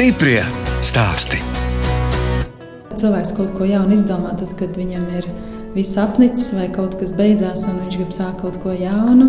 Stiprie 0.00 0.38
stāsti. 0.80 1.36
Cilvēks 2.96 3.34
kaut 3.36 3.50
ko 3.58 3.66
jaunu 3.68 3.92
izdomā, 3.92 4.30
tad, 4.32 4.54
kad 4.56 4.72
viņam 4.72 5.02
ir 5.18 5.26
viss 5.74 5.98
apnicis 6.00 6.54
vai 6.56 6.70
kaut 6.72 6.94
kas 6.96 7.10
beidzās, 7.18 7.66
un 7.68 7.82
viņš 7.82 7.98
grib 7.98 8.14
sākt 8.16 8.38
kaut 8.40 8.56
ko 8.62 8.72
jaunu. 8.72 9.26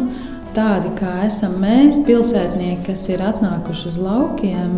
Tādi 0.56 0.94
kā 0.96 1.26
esam 1.26 1.58
mēs, 1.60 2.00
pilsētnieki, 2.08 2.86
kas 2.86 3.04
ir 3.12 3.20
atnākuši 3.20 3.90
uz 3.90 4.00
laukiem, 4.00 4.78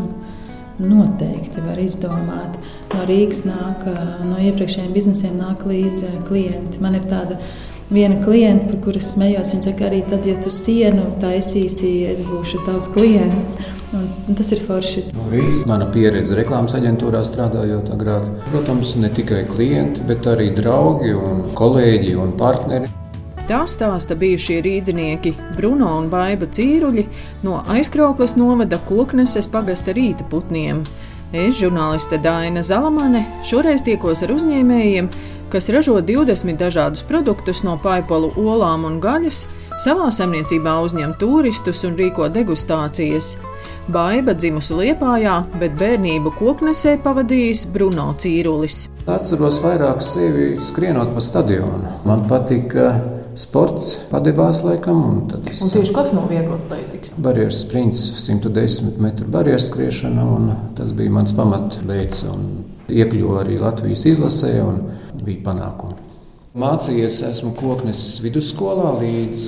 noteikti 0.82 1.62
var 1.68 1.78
izdomāt. 1.86 2.58
No 2.96 3.06
Rīgas 3.06 3.44
nāk, 3.46 3.86
no 4.32 4.42
iepriekšējiem 4.42 4.98
biznesiem 4.98 5.38
nāk 5.44 5.62
līdzi 5.70 6.10
klienti. 6.26 6.82
Man 6.82 6.98
ir 6.98 7.06
tāda 7.06 7.38
viena 7.94 8.18
klienta, 8.24 8.68
par 8.72 8.80
kuras 8.84 9.14
smējos. 9.14 9.54
Viņa 9.54 9.68
saka, 9.70 9.88
arī 9.90 10.02
tad, 10.10 10.26
ja 10.28 10.36
tu 10.42 10.52
sienu 10.54 11.06
taisīsi, 11.22 11.94
es 12.10 12.24
būšu 12.26 12.64
tavs 12.68 12.90
klients. 12.96 13.60
Un 13.94 14.38
tas 14.38 14.50
ir 14.56 14.64
forši. 14.66 15.06
No 15.14 15.28
Rīgas 15.30 15.62
mana 15.70 15.86
pieredze 15.94 16.34
reklāmas 16.38 16.74
aģentūrā 16.78 17.22
strādājot 17.28 17.92
agrāk. 17.94 18.26
Protams, 18.50 18.96
ne 18.98 19.12
tikai 19.14 19.44
klienti, 19.52 20.02
bet 20.10 20.26
arī 20.30 20.50
draugi, 20.58 21.14
un 21.14 21.46
kolēģi 21.58 22.18
un 22.18 22.34
partneri. 22.40 22.90
Tā 23.44 23.66
stāsta 23.68 24.16
bijušie 24.16 24.62
rīznieki 24.64 25.34
Bruno 25.58 25.90
un 26.00 26.06
Baiba 26.08 26.48
Cīruļi 26.48 27.04
no 27.44 27.58
aizkrauklas 27.74 28.38
novada 28.40 28.80
Kokneses 28.88 29.50
pagasta 29.52 29.92
rīta 29.94 30.24
putniem. 30.32 30.80
Es, 31.34 31.58
žurnāliste 31.58 32.22
Dāna 32.24 32.62
Zalamane, 32.64 33.26
šoreiz 33.44 33.84
tiekos 33.84 34.22
ar 34.24 34.32
uzņēmējiem, 34.36 35.10
kas 35.54 35.70
ražo 35.70 36.00
20 36.02 36.58
dažādus 36.58 37.04
produktus 37.06 37.62
no 37.62 37.76
paipalu 37.78 38.32
olām 38.42 38.88
un 38.90 38.98
gaļas, 39.04 39.44
savā 39.84 40.08
saimniecībā 40.10 40.80
uzņem 40.82 41.14
turistus 41.22 41.84
un 41.86 41.98
rīko 42.00 42.26
degustācijas. 42.34 43.36
Baiba 43.94 44.34
dzimusi 44.34 44.74
Liepājā, 44.80 45.36
bet 45.62 45.76
bērnību 45.78 46.34
koknesē 46.40 46.96
pavadījis 47.04 47.68
Bruno 47.76 48.14
Cīrulis. 48.18 48.88
Atceros 49.12 49.60
vairāk 49.62 50.02
sevi 50.02 50.54
skrienot 50.64 51.14
pa 51.14 51.22
stadionu. 51.22 52.00
Man 52.08 52.26
patika 52.32 52.96
sports, 53.38 53.94
padevās 54.10 54.64
laikam. 54.66 55.06
Un, 55.12 55.48
es, 55.52 55.62
un 55.62 55.74
tieši 55.76 55.94
kas 55.94 56.14
no 56.16 56.26
viegla 56.32 56.58
atlētikas? 56.62 57.14
Barjeras 57.22 57.62
sprints, 57.66 58.08
110 58.26 58.98
metru 59.04 59.30
barjeras 59.30 59.70
skriešana, 59.70 60.26
un 60.38 60.52
tas 60.80 60.96
bija 60.98 61.14
mans 61.14 61.36
pamatveids. 61.38 62.26
Iekļuvu 62.94 63.42
arī 63.42 63.62
Latvijas 63.62 64.08
izlasē 64.10 64.56
un 64.64 64.82
bija 65.26 65.44
panākumi. 65.50 66.00
Mācījies 66.54 67.24
esmu 67.32 67.56
Kokneses 67.58 68.20
vidusskolā 68.22 68.92
līdz 69.00 69.48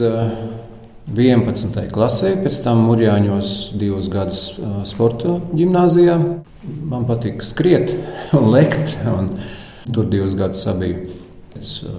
11. 1.13 1.77
Eh, 1.77 1.89
klasē, 1.93 2.31
pēc 2.41 2.57
tam 2.63 2.81
Mūrjāņos 2.87 3.51
divus 3.77 4.07
gadus 4.09 4.47
eh, 4.57 4.79
sporta 4.89 5.37
gimnājā. 5.53 6.17
Man 6.89 7.05
patīk 7.05 7.45
skriet 7.45 7.93
un 8.33 8.49
lekt, 8.49 8.95
un 9.05 9.29
tur 9.93 10.09
divus 10.09 10.33
gadus 10.33 10.65
abiju. 10.71 11.24
Pēc 11.55 11.69
eh, 11.87 11.91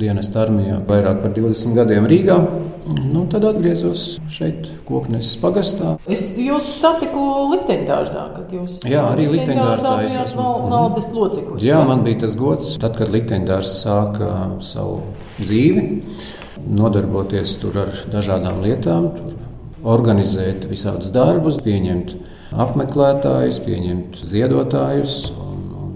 dienas 0.00 0.30
armijā 0.40 0.78
vairāk 0.88 1.18
par 1.20 1.34
20 1.36 1.76
gadiem 1.76 2.06
Rīgā. 2.08 2.36
Nu, 3.12 3.26
tad 3.30 3.44
atgriezos 3.46 4.16
šeit, 4.32 4.70
Kokneses 4.88 5.36
pagastā. 5.42 5.92
Es 6.10 6.24
jūs 6.40 6.66
satiku 6.80 7.20
likteņdārzā, 7.52 8.24
kad 8.38 8.54
jūs 8.56 8.80
Jā, 8.88 9.04
arī 9.12 9.28
likteņdārzā 9.34 9.92
es 10.06 10.16
esmu. 10.24 10.48
Valdes 10.72 11.10
loceklis. 11.14 11.62
Jā, 11.62 11.82
man 11.86 12.02
bija 12.06 12.24
tas 12.24 12.38
gods, 12.40 12.72
tad, 12.82 12.96
kad 12.98 13.12
likteņdārs 13.12 13.76
sāka 13.84 14.32
savu 14.64 15.02
dzīvi, 15.42 15.84
nodarboties 16.72 17.58
tur 17.60 17.84
ar 17.84 18.02
dažādām 18.10 18.64
lietām, 18.64 19.12
tur 19.18 19.38
organizēt 19.92 20.66
visādus 20.70 21.12
darbus, 21.14 21.60
pieņemt 21.62 22.16
apmeklētājus, 22.64 23.60
pieņemt 23.66 24.24
ziedotājus 24.32 25.20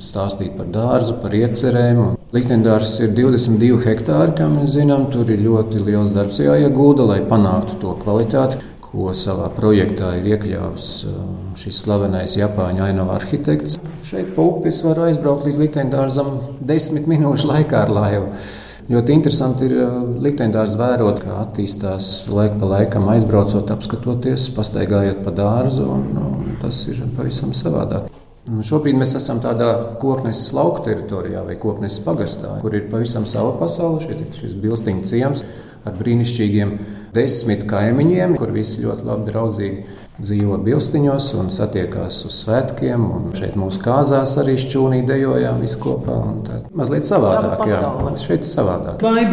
stāstīt 0.06 0.54
par 0.58 0.70
dārzu, 0.72 1.18
par 1.22 1.34
iecerēm. 1.36 2.16
Likteņdārs 2.36 2.94
ir 3.06 3.12
22 3.16 3.82
hektāri, 3.86 4.34
kā 4.38 4.48
mēs 4.50 4.74
zinām. 4.76 5.06
Tur 5.12 5.28
ir 5.30 5.42
ļoti 5.44 5.82
liels 5.86 6.14
darbs 6.16 6.40
jāiegūda, 6.42 7.06
lai 7.10 7.20
panāktu 7.28 7.78
to 7.82 7.94
kvalitāti, 8.02 8.58
ko 8.82 9.12
savā 9.16 9.48
projektā 9.54 10.12
ir 10.18 10.28
iekļāvis 10.34 10.90
uh, 11.06 11.16
šis 11.58 11.82
slavenais 11.84 12.36
Japāņu 12.38 12.84
ainava 12.86 13.18
arhitekts. 13.20 13.80
Šeit 14.06 14.34
pa 14.36 14.44
upes 14.46 14.82
var 14.86 15.02
aizbraukt 15.08 15.48
līdz 15.48 15.62
likteņdārzam 15.64 16.30
desmit 16.70 17.08
minūšu 17.10 17.50
laikā 17.52 17.84
ar 17.86 17.94
laivu. 17.94 18.30
Ļoti 18.86 19.16
interesanti 19.18 19.66
ir 19.66 19.78
uh, 19.82 19.96
likteņdārs 20.22 20.76
vērot, 20.80 21.24
kā 21.24 21.40
attīstās 21.42 22.10
laika 22.30 22.60
pa 22.60 22.70
laikam, 22.76 23.08
aizbraucot, 23.14 23.72
apskatoties, 23.74 24.50
pastaigājot 24.56 25.24
pa 25.26 25.34
dārzu. 25.34 25.88
Un, 25.96 26.06
un 26.22 26.62
tas 26.62 26.84
ir 26.90 27.02
pavisam 27.18 27.54
savādāk. 27.56 28.12
Nu, 28.46 28.62
šobrīd 28.62 28.94
mēs 28.94 29.16
esam 29.18 29.40
tādā 29.42 29.72
kokneses 29.98 30.52
lauka 30.54 30.84
teritorijā 30.86 31.42
vai 31.48 31.56
kokneses 31.58 32.02
pagastā, 32.04 32.52
kur 32.62 32.76
ir 32.78 32.86
pavisam 32.92 33.26
sava 33.26 33.56
pasaule. 33.58 33.98
Šeit 34.04 34.20
ir 34.22 34.28
šis 34.38 34.54
bilstiņu 34.62 35.06
ciems 35.10 35.42
ar 35.86 35.94
brīnišķīgiem 35.98 36.74
desmit 37.14 37.64
kaimiņiem, 37.70 38.36
kur 38.38 38.52
visi 38.54 38.84
ļoti 38.84 39.06
labi 39.06 39.26
draudzīgi 39.30 39.96
dzīvo 40.16 40.58
bilstiņos 40.64 41.28
un 41.40 41.50
satiekās 41.54 42.20
uz 42.28 42.36
svētkiem. 42.44 43.08
Šeit 43.36 43.56
mūsu 43.58 43.82
kāzās 43.82 44.36
arī 44.40 44.54
šķūnī 44.62 45.02
dejojām 45.08 45.58
visi 45.62 45.80
kopā. 45.82 46.20
Mazliet 46.76 47.08
savādāk, 47.08 47.66
jā, 47.70 47.82
šeit 48.22 48.46
savādāk. 48.48 49.02
Vai 49.02 49.26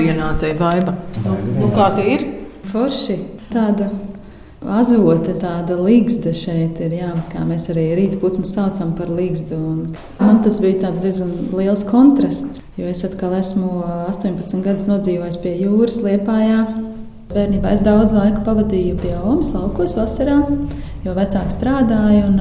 vaiba? 0.61 0.97
Nu, 1.23 1.37
nu, 1.59 1.69
kā 1.77 1.93
tie 1.99 2.07
ir? 2.17 2.25
Forši 2.73 3.19
tāda 3.53 3.91
Azote 4.63 5.33
tāda 5.41 5.75
līgsta 5.75 6.31
šeit 6.35 6.77
ir, 6.79 6.93
jā, 6.95 7.09
kā 7.33 7.41
mēs 7.43 7.65
arī 7.73 7.89
rīta 7.97 8.19
putnu 8.21 8.45
saucam 8.47 8.93
par 8.95 9.09
līgstu. 9.11 9.57
Man 10.21 10.39
tas 10.45 10.61
bija 10.63 10.91
diezgan 10.95 11.33
liels 11.51 11.83
kontrasts, 11.89 12.61
jo 12.79 12.87
es 12.87 13.03
atkal 13.03 13.35
esmu 13.35 13.83
18 14.07 14.63
gadus 14.63 14.87
nodzīvojis 14.87 15.39
pie 15.43 15.57
jūras 15.65 15.99
Liepājā. 16.05 16.61
Bērnībā 17.33 17.73
es 17.73 17.83
daudz 17.83 18.13
laika 18.15 18.43
pavadīju 18.45 18.95
pie 19.01 19.13
Omas 19.17 19.51
laukos 19.55 19.97
vasarā, 19.97 20.39
jo 21.03 21.15
vecāki 21.17 21.55
strādāja 21.55 22.27
un 22.29 22.39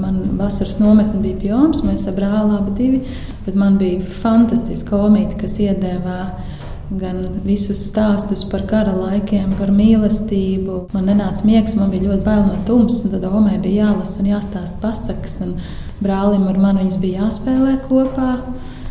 man 0.00 0.20
vasaras 0.38 0.78
nometne 0.80 1.20
bija 1.20 1.40
pie 1.42 1.52
Omas. 1.58 1.82
Mēs 1.84 2.06
ar 2.08 2.16
brāli 2.16 2.56
abi 2.56 2.76
divi, 2.78 3.02
bet 3.44 3.58
man 3.58 3.76
bija 3.80 4.00
fantastiska 4.22 4.96
komīte, 4.96 5.36
kas 5.42 5.58
iedēvā 5.60 6.20
gan 6.98 7.20
visus 7.44 7.84
stāstus 7.90 8.42
par 8.50 8.64
kara 8.70 8.92
laikiem, 8.96 9.52
par 9.58 9.70
mīlestību. 9.74 10.88
Man 10.94 11.06
nenāca 11.06 11.46
miegs, 11.46 11.76
man 11.78 11.92
bija 11.92 12.08
ļoti 12.08 12.24
bail 12.26 12.42
no 12.48 12.56
tumsas, 12.66 13.12
tad 13.12 13.26
Omei 13.28 13.60
bija 13.62 13.86
jālasa 13.86 14.20
un 14.22 14.30
jāstāsta 14.32 14.80
pasakas. 14.82 15.38
Un 15.46 15.54
brālim 16.02 16.48
ar 16.50 16.58
mani 16.58 16.84
viņas 16.84 16.98
bija 17.02 17.24
jāspēlē 17.26 17.78
kopā. 17.86 18.32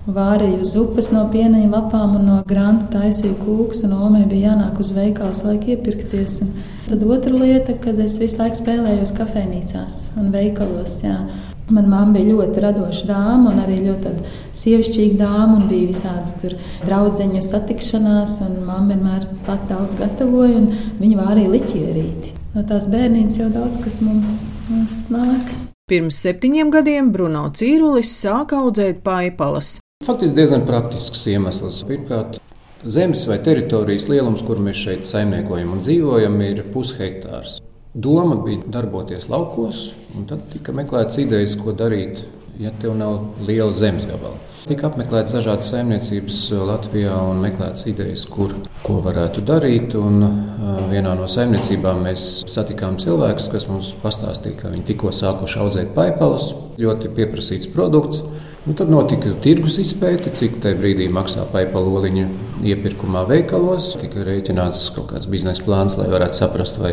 Vārīju 0.10 0.64
uz 0.64 0.72
upes 0.80 1.12
no 1.14 1.26
pieneņa 1.30 1.70
lapām 1.70 2.16
un 2.18 2.26
no 2.26 2.38
grāmatas 2.50 2.90
taisīju 2.94 3.36
kūkus, 3.44 3.84
un 3.86 3.94
Omei 4.08 4.24
bija 4.32 4.54
jānāk 4.54 4.80
uz 4.82 4.94
veikalu, 4.96 5.36
lai 5.46 5.60
iepirkties. 5.60 6.40
Un 6.46 6.56
tad 6.88 7.04
otra 7.06 7.36
lieta, 7.36 7.76
kad 7.84 8.00
es 8.02 8.18
visu 8.22 8.40
laiku 8.40 8.64
spēlējos 8.64 9.14
kafejnīcās 9.20 10.02
un 10.18 10.32
veikalos. 10.34 11.02
Jā. 11.04 11.20
Manā 11.70 11.86
mamma 11.86 12.16
bija 12.16 12.34
ļoti 12.34 12.64
radoša 12.64 13.06
dāma, 13.06 13.52
un 13.52 13.62
arī 13.62 13.76
ļoti 13.86 14.14
sievišķīga 14.58 15.20
dāma. 15.22 15.60
Bija 15.70 15.92
visādas 15.92 16.36
draugu 16.82 17.42
satikšanās, 17.46 18.40
un 18.48 18.64
mamma 18.66 18.96
vienmēr 18.96 19.28
pat 19.46 19.68
daudz 19.70 19.94
gatavoja. 20.00 20.66
Viņa 21.00 21.20
vārīja 21.22 21.54
liķierīti. 21.54 22.34
No 22.56 22.66
tās 22.66 22.90
bērnības 22.90 23.38
jau 23.38 23.52
daudz 23.54 23.78
kas 23.84 24.00
mums, 24.02 24.38
mums 24.72 25.04
nāk. 25.14 25.54
Pirms 25.90 26.18
septiņiem 26.26 26.74
gadiem 26.74 27.14
Bruno 27.14 27.48
Cīrulis 27.54 28.12
sāka 28.14 28.58
audzēt 28.64 29.04
paipalas. 29.06 29.78
Faktiski 30.06 30.38
diezgan 30.38 30.66
praktisks 30.66 31.26
iemesls. 31.30 31.84
Pirmkārt, 31.86 32.38
zemes 32.86 33.26
vai 33.30 33.38
teritorijas 33.46 34.10
lielums, 34.10 34.42
kur 34.46 34.62
mēs 34.64 34.82
šeit 34.86 35.10
saimniekojam 35.10 35.74
un 35.78 35.82
dzīvojam, 35.86 36.42
ir 36.46 36.64
pushektārs. 36.74 37.60
Doma 37.94 38.36
bija 38.46 38.62
darboties 38.70 39.30
laukos, 39.30 39.88
un 40.18 40.28
tad 40.30 40.44
tika 40.54 40.76
meklēts 40.78 41.18
idejas, 41.24 41.56
ko 41.58 41.74
darīt, 41.74 42.22
ja 42.62 42.70
tev 42.82 42.94
nav 43.00 43.42
liela 43.48 43.74
zemes 43.74 44.06
gabala. 44.06 44.38
Tika 44.70 44.86
apmeklēts 44.92 45.34
dažādas 45.34 45.72
saimniecības 45.72 46.44
Latvijā 46.70 47.16
un 47.32 47.40
meklēts 47.42 47.88
idejas, 47.90 48.28
kur 48.30 48.54
ko 48.84 49.00
varētu 49.02 49.42
darīt. 49.48 49.96
Un, 49.98 50.22
uh, 50.22 50.84
vienā 50.92 51.16
no 51.18 51.26
saimniecībām 51.32 52.04
mēs 52.06 52.26
satikām 52.52 53.00
cilvēkus, 53.02 53.48
kas 53.50 53.66
mums 53.72 53.90
pastāstīja, 54.04 54.60
ka 54.60 54.74
viņi 54.76 54.86
tikko 54.92 55.10
sākuši 55.16 55.62
audzēt 55.64 55.96
paipalus. 55.98 56.52
Ļoti 56.78 57.10
pieprasīts 57.18 57.72
produkts. 57.74 58.22
Un 58.68 58.76
tad 58.76 58.90
notika 58.92 59.32
tirgus 59.40 59.78
izpēte, 59.80 60.34
cik 60.36 60.58
tajā 60.64 60.76
brīdī 60.82 61.08
maksā 61.14 61.46
paipaliņa 61.54 62.26
iepirkumā 62.68 63.24
veikalos. 63.30 63.94
Tika 64.02 64.26
rēķināts 64.28 64.90
kaut 64.98 65.14
kāds 65.14 65.30
biznesa 65.32 65.64
plāns, 65.64 65.96
lai 66.00 66.10
varētu 66.12 66.42
saprast, 66.42 66.82
vai 66.84 66.92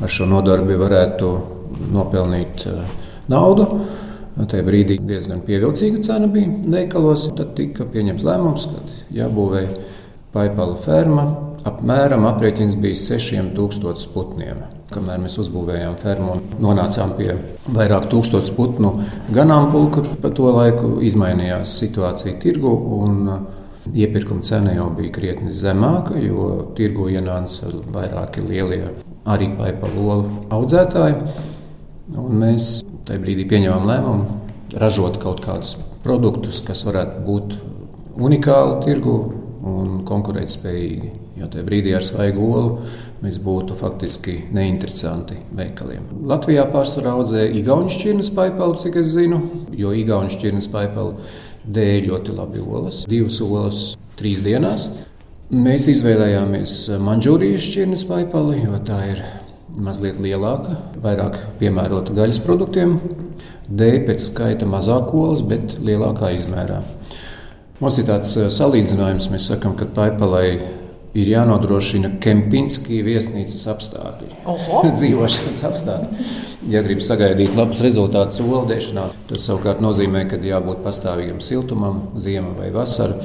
ar 0.00 0.12
šo 0.12 0.28
nodarbi 0.30 0.78
varētu 0.78 1.32
nopelnīt 1.90 2.66
eh, 2.70 2.96
naudu. 3.32 3.66
Tajā 4.40 4.64
brīdī 4.64 5.00
diezgan 5.02 5.42
pievilcīga 5.44 6.04
cena 6.06 6.30
bija 6.30 6.54
veikalos. 6.78 7.26
Tad 7.36 7.56
tika 7.58 7.88
pieņemts 7.90 8.26
lēmums, 8.30 8.68
ka 8.70 9.00
jābūvē 9.18 9.64
Paipala 10.30 10.76
ferma 10.78 11.24
apmēram 11.66 12.22
aprēķins 12.28 12.76
bija 12.78 13.00
6000 13.02 14.12
putniem. 14.14 14.62
Kamēr 14.90 15.20
mēs 15.22 15.36
uzbūvējām 15.38 15.94
fermu 16.00 16.32
un 16.34 16.40
nonācām 16.64 17.12
pie 17.14 17.36
vairāk 17.70 18.08
tūkstošu 18.10 18.56
putnu 18.56 18.90
ganāmpulka, 19.30 20.02
pa 20.18 20.32
to 20.34 20.50
laiku 20.50 20.96
izmainījās 21.06 21.76
situācija 21.78 22.40
tirgu. 22.42 22.74
Iepirkuma 23.90 24.42
cena 24.44 24.74
jau 24.74 24.88
bija 24.94 25.12
krietni 25.14 25.54
zemāka, 25.54 26.18
jo 26.20 26.72
tirgu 26.76 27.06
ienāca 27.10 27.70
vairāki 27.94 28.42
lielie 28.44 28.82
arī 29.30 29.48
paipalu 29.56 30.04
olu 30.14 30.34
audzētāji. 30.58 31.16
Un 32.18 32.42
mēs 32.42 32.80
tajā 33.06 33.22
brīdī 33.22 33.46
pieņēmām 33.50 33.86
lēmumu 33.88 34.76
ražot 34.82 35.20
kaut 35.22 35.42
kādus 35.46 35.76
produktus, 36.04 36.60
kas 36.66 36.82
varētu 36.86 37.24
būt 37.26 37.56
unikāli 38.20 38.76
tirgu 38.84 39.16
un 39.80 40.00
konkurētspējīgi. 40.08 41.12
Jo 41.40 41.48
tajā 41.52 41.66
brīdī 41.66 41.94
ar 41.96 42.04
svaigu 42.04 42.46
olu 42.46 42.90
mēs 43.22 43.38
būtu 43.42 43.76
faktiski 43.78 44.36
neinteresanti 44.56 45.38
veikaliem. 45.56 46.08
Latvijā 46.30 46.66
pārsvarā 46.72 47.14
audzēja 47.18 47.52
Igaunijas 47.60 47.98
šķirnes 47.98 48.32
paipalu, 48.36 48.78
cik 48.82 48.98
es 49.02 49.14
zinu, 49.14 49.40
jo 49.76 49.92
Igaunijas 49.96 50.38
šķirnes 50.38 50.70
paipalu 50.72 51.16
dēļ 51.70 52.10
ļoti 52.10 52.36
labi 52.36 52.64
olas, 52.64 53.04
divas 53.10 53.40
olas 53.44 53.84
trīs 54.18 54.42
dienās. 54.44 54.88
Mēs 55.50 55.88
izvēlējāmies 55.90 56.74
manžūrijas 57.02 57.64
šķirnes 57.66 58.04
paipali, 58.06 58.60
jo 58.62 58.78
tā 58.86 59.00
ir 59.10 59.22
mazliet 59.80 60.20
lielāka, 60.22 60.76
vairāk 61.02 61.38
piemērota 61.60 62.14
gaļas 62.14 62.40
produktiem. 62.44 62.98
Dēļ 63.70 63.98
pēc 64.06 64.24
skaita 64.28 64.68
mazāk 64.70 65.12
olas, 65.14 65.42
bet 65.46 65.76
lielākā 65.82 66.32
izmērā. 66.36 66.80
Mums 67.80 67.96
ir 67.96 68.04
tāds 68.10 68.36
salīdzinājums, 68.52 69.30
mēs 69.32 69.46
sakām, 69.48 69.72
ka 69.78 69.86
paipalai 69.96 70.60
ir 71.16 71.30
jānodrošina 71.32 72.12
Kempinski 72.22 73.00
viesnīcas 73.06 73.64
apstākļi, 73.72 74.28
dzīvošanas 74.98 75.62
apstākļi. 75.70 76.26
Ja 76.70 76.82
grib 76.84 77.00
sagaidīt 77.02 77.56
labus 77.56 77.80
rezultātus 77.82 78.42
oldēšanā, 78.44 79.06
tas 79.30 79.46
savukārt 79.48 79.80
nozīmē, 79.82 80.26
ka 80.30 80.38
jābūt 80.44 80.84
pastāvīgam 80.84 81.40
siltumam, 81.42 82.10
ziemā 82.20 82.52
vai 82.58 82.68
vasarā, 82.74 83.16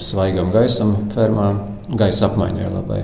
svaigam 0.00 0.50
gaisam, 0.54 0.94
fermā, 1.14 1.50
gaisa 2.00 2.30
apmaiņai 2.30 2.70
labai. 2.72 3.02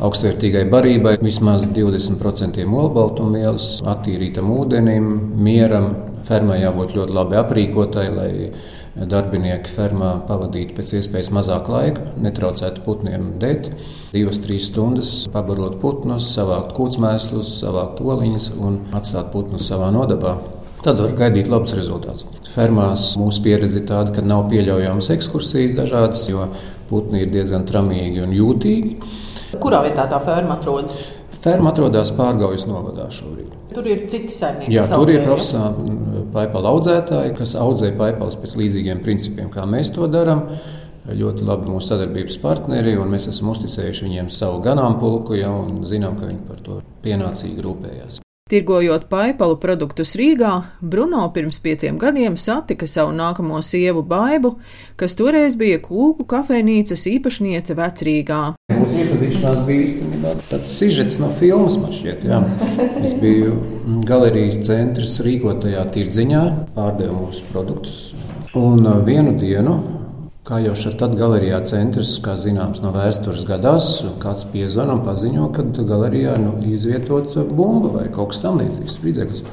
Augstvērtīgai 0.00 0.62
barībai 0.72 1.18
vismaz 1.20 1.66
20% 1.76 2.62
olbaltumvielas, 2.64 3.82
attīrītam 3.92 4.48
ūdenim, 4.54 5.10
mieram. 5.44 5.90
Fermai 6.26 6.60
jābūt 6.60 6.94
ļoti 6.96 7.14
labi 7.16 7.38
aprīkotai, 7.40 8.06
lai 8.12 8.30
darbinieki 9.10 9.70
fermā 9.70 10.12
pavadītu 10.28 10.74
pēc 10.76 10.94
iespējas 10.98 11.30
mazāk 11.34 11.68
laika, 11.70 12.04
netraucētu 12.20 12.82
putniem 12.84 13.34
dēt. 13.42 13.70
Divas, 14.14 14.40
trīs 14.42 14.68
stundas 14.70 15.12
pabarot 15.32 15.78
putnus, 15.82 16.26
savākt 16.34 16.74
kūtsmēslus, 16.76 17.60
savākt 17.62 18.02
oliņas 18.02 18.50
un 18.58 18.80
atstāt 18.96 19.30
putnus 19.34 19.68
savā 19.70 19.92
nodabā. 19.94 20.36
Tad 20.80 21.00
var 21.02 21.12
gaidīt 21.12 21.50
labus 21.52 21.74
rezultātus. 21.76 22.26
Fermās 22.50 23.12
mūsu 23.20 23.44
pieredze 23.44 23.82
ir 23.82 23.86
tāda, 23.90 24.14
ka 24.16 24.24
nav 24.24 24.46
pieļaujamas 24.50 25.12
ekskursijas 25.14 25.76
dažādas, 25.76 26.24
jo 26.32 26.48
putni 26.88 27.22
ir 27.26 27.32
diezgan 27.34 27.68
tramīgi 27.68 28.24
un 28.24 28.34
jūtīgi. 28.34 28.96
Kurā 29.60 29.84
vietā 29.84 30.08
tā 30.10 30.18
ferma 30.24 30.56
atrodas? 30.56 30.96
Ferma 31.44 31.74
atrodas 31.74 32.14
Pārgaujas 32.16 32.66
novadā 32.68 33.10
šobrīd. 33.12 33.59
Tur 33.74 33.86
ir 33.86 34.04
citi 34.10 34.34
saimnieki. 34.34 34.74
Jā, 34.74 34.84
tur 34.90 35.10
ir 35.12 35.24
profesionāli 35.26 36.24
paipalu 36.34 36.70
audzētāji, 36.74 37.34
kas 37.38 37.56
audzē 37.58 37.92
paipalus 37.98 38.38
pēc 38.40 38.56
līdzīgiem 38.60 39.02
principiem, 39.04 39.50
kā 39.52 39.66
mēs 39.68 39.92
to 39.96 40.08
darām. 40.10 40.46
Ļoti 41.10 41.46
labi 41.48 41.70
mūsu 41.72 41.94
sadarbības 41.94 42.36
partneri, 42.42 42.92
un 43.00 43.10
mēs 43.10 43.30
esam 43.32 43.50
uzticējuši 43.54 44.06
viņiem 44.06 44.28
savu 44.30 44.60
ganāmpulku 44.62 45.38
jau 45.38 45.54
un 45.64 45.80
zinām, 45.88 46.18
ka 46.20 46.28
viņi 46.28 46.42
par 46.46 46.60
to 46.66 46.82
pienācīgi 47.02 47.64
rūpējās. 47.64 48.20
Tirgojot 48.50 49.04
paipalu 49.06 49.54
produktus 49.62 50.16
Rīgā, 50.18 50.48
Bruno 50.82 51.22
pirms 51.30 51.60
pieciem 51.62 52.00
gadiem 52.02 52.34
satika 52.34 52.88
savu 52.90 53.12
nākamo 53.14 53.60
sievu 53.62 54.02
Baibu, 54.02 54.56
kas 54.98 55.14
toreiz 55.14 55.54
bija 55.60 55.78
kūku 55.84 56.26
kafejnīcas 56.32 57.06
īpašniece 57.12 57.76
Vecrīgā. 57.78 58.40
Mūsu 58.74 59.04
iepazīšanās 59.04 59.62
bija 59.68 59.84
īstenībā 59.86 60.34
tāds 60.50 60.74
sižets 60.80 61.20
no 61.22 61.30
filmas, 61.38 61.78
man 61.78 61.94
šķiet. 61.94 62.26
Jā. 62.26 62.42
Es 63.06 63.14
biju 63.22 63.54
galerijas 64.10 64.58
centrs 64.66 65.20
rīkotajā 65.22 65.86
tirdziņā, 65.94 66.44
pārdevu 66.74 67.20
mūsu 67.28 67.46
produktus. 67.52 68.02
Un 68.58 68.82
uh, 68.82 68.98
vienu 69.06 69.38
dienu 69.38 69.78
Kā 70.50 70.56
jau 70.58 70.72
šeit 70.74 70.98
galerijā 71.14 71.60
centrs, 71.62 72.16
kā 72.24 72.32
zināms, 72.34 72.80
no 72.82 72.90
vēstures 72.90 73.44
gadās, 73.46 73.84
kāds 74.18 74.48
piezvanīja 74.50 74.96
un 74.96 75.02
paziņo, 75.06 75.44
ka 75.54 75.62
galerijā 75.86 76.32
nu, 76.42 76.56
izvietot 76.66 77.36
bumbu 77.54 77.92
vai 77.94 78.08
kaut 78.10 78.32
kas 78.32 78.40
tamlīdzīgs 78.42 78.96
spridzeklis. 78.98 79.44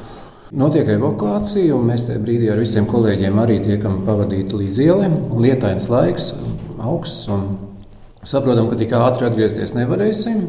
Notiek 0.58 0.90
evakuācija, 0.96 1.76
un 1.78 1.86
mēs 1.92 2.08
tajā 2.08 2.24
brīdī 2.24 2.50
ar 2.50 2.58
visiem 2.64 2.90
kolēģiem 2.90 3.38
arī 3.44 3.60
tiekam 3.68 4.00
pavadīti 4.10 4.58
līdz 4.64 4.82
ielai. 4.88 5.12
Lietains 5.46 5.86
laiks, 5.94 6.32
augsts, 6.82 7.30
un 7.30 7.46
saprotam, 8.26 8.66
ka 8.74 8.82
tik 8.82 8.98
ātri 8.98 9.30
atgriezties 9.30 9.78
nevarēsim. 9.78 10.44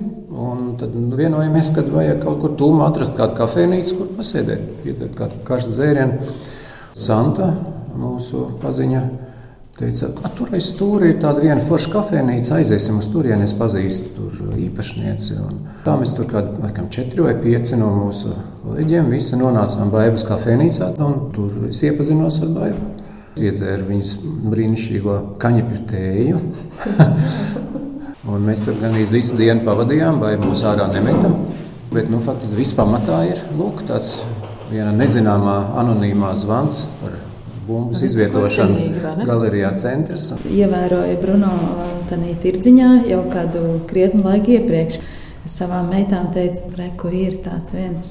Tad 0.81 0.97
vienojamies, 1.19 1.75
ka 1.77 1.85
vajag 1.93 2.25
kaut 2.25 2.41
kur 2.41 2.57
tūmā 2.57 2.89
atrast 2.89 3.21
kādu 3.21 3.37
kafejnīcu, 3.37 4.01
kur 4.01 4.13
pasēdēt, 4.17 4.69
iedzert 4.89 5.13
kādu 5.21 5.45
karstu 5.45 5.77
dzērienu. 5.77 6.37
Santa, 6.97 7.53
mūsu 8.01 8.49
paziņa 8.65 9.28
Teica, 9.79 10.09
tur 10.35 10.49
aiz 10.57 10.73
stūra 10.73 11.07
ir 11.07 11.21
tāda 11.23 11.39
viena 11.45 11.63
forša 11.63 11.93
kafejnīca, 11.93 12.57
aiziesim 12.57 12.97
uz 12.99 13.07
turieni, 13.13 13.45
es 13.47 13.53
pazīstu 13.55 14.11
tur 14.17 14.57
īpašnieci. 14.59 15.37
Un 15.39 15.61
tā 15.85 15.95
mēs 16.01 16.17
tur 16.17 16.27
kādi 16.27 16.65
laikam, 16.65 16.89
četri 16.91 17.23
vai 17.23 17.37
pieci 17.39 17.79
no 17.79 17.93
mūsu 17.95 18.33
kolēģiem 18.65 19.13
visi 19.15 19.39
nonācām 19.39 19.93
Baibas 19.93 20.27
kafejnīcā, 20.27 20.89
un 21.07 21.15
tur 21.37 21.69
es 21.69 21.85
iepazinos 21.87 22.41
ar 22.43 22.51
Baibu. 22.57 22.89
Iedzēru 23.39 23.87
viņas 23.93 24.17
brīnišķīgo 24.51 25.21
kaņepju 25.47 25.85
tēju. 25.95 26.43
un 28.35 28.51
mēs 28.51 28.67
tur 28.67 28.83
gan 28.83 28.99
visu 28.99 29.39
dienu 29.39 29.63
pavadījām, 29.69 30.19
vai 30.27 30.35
mūs 30.43 30.67
ārā 30.67 30.91
nemeta. 30.91 31.31
Bet 31.95 32.11
nu, 32.11 32.19
faktiski 32.27 32.59
viss 32.65 32.75
pamatā 32.75 33.23
ir 33.31 33.47
lūk, 33.55 33.87
tāds 33.87 34.19
viena 34.73 34.91
nezināmā 34.91 35.61
anonīmā 35.79 36.35
zvans 36.43 36.89
par 36.99 37.15
bumbas 37.69 38.03
izvietošanu 38.07 39.25
galerijā 39.29 39.71
centrs. 39.81 40.33
Ievēroju 40.49 41.21
Bruno 41.23 41.53
tādā 42.09 42.35
tirdziņā 42.43 42.91
jau 43.11 43.23
kādu 43.33 43.63
krietnu 43.91 44.25
laiku 44.25 44.57
iepriekš. 44.57 45.01
Savām 45.49 45.89
meitām 45.93 46.29
teicu, 46.35 46.69
ka 47.01 47.09
ir 47.15 47.39
tāds 47.45 47.73
viens 47.73 48.09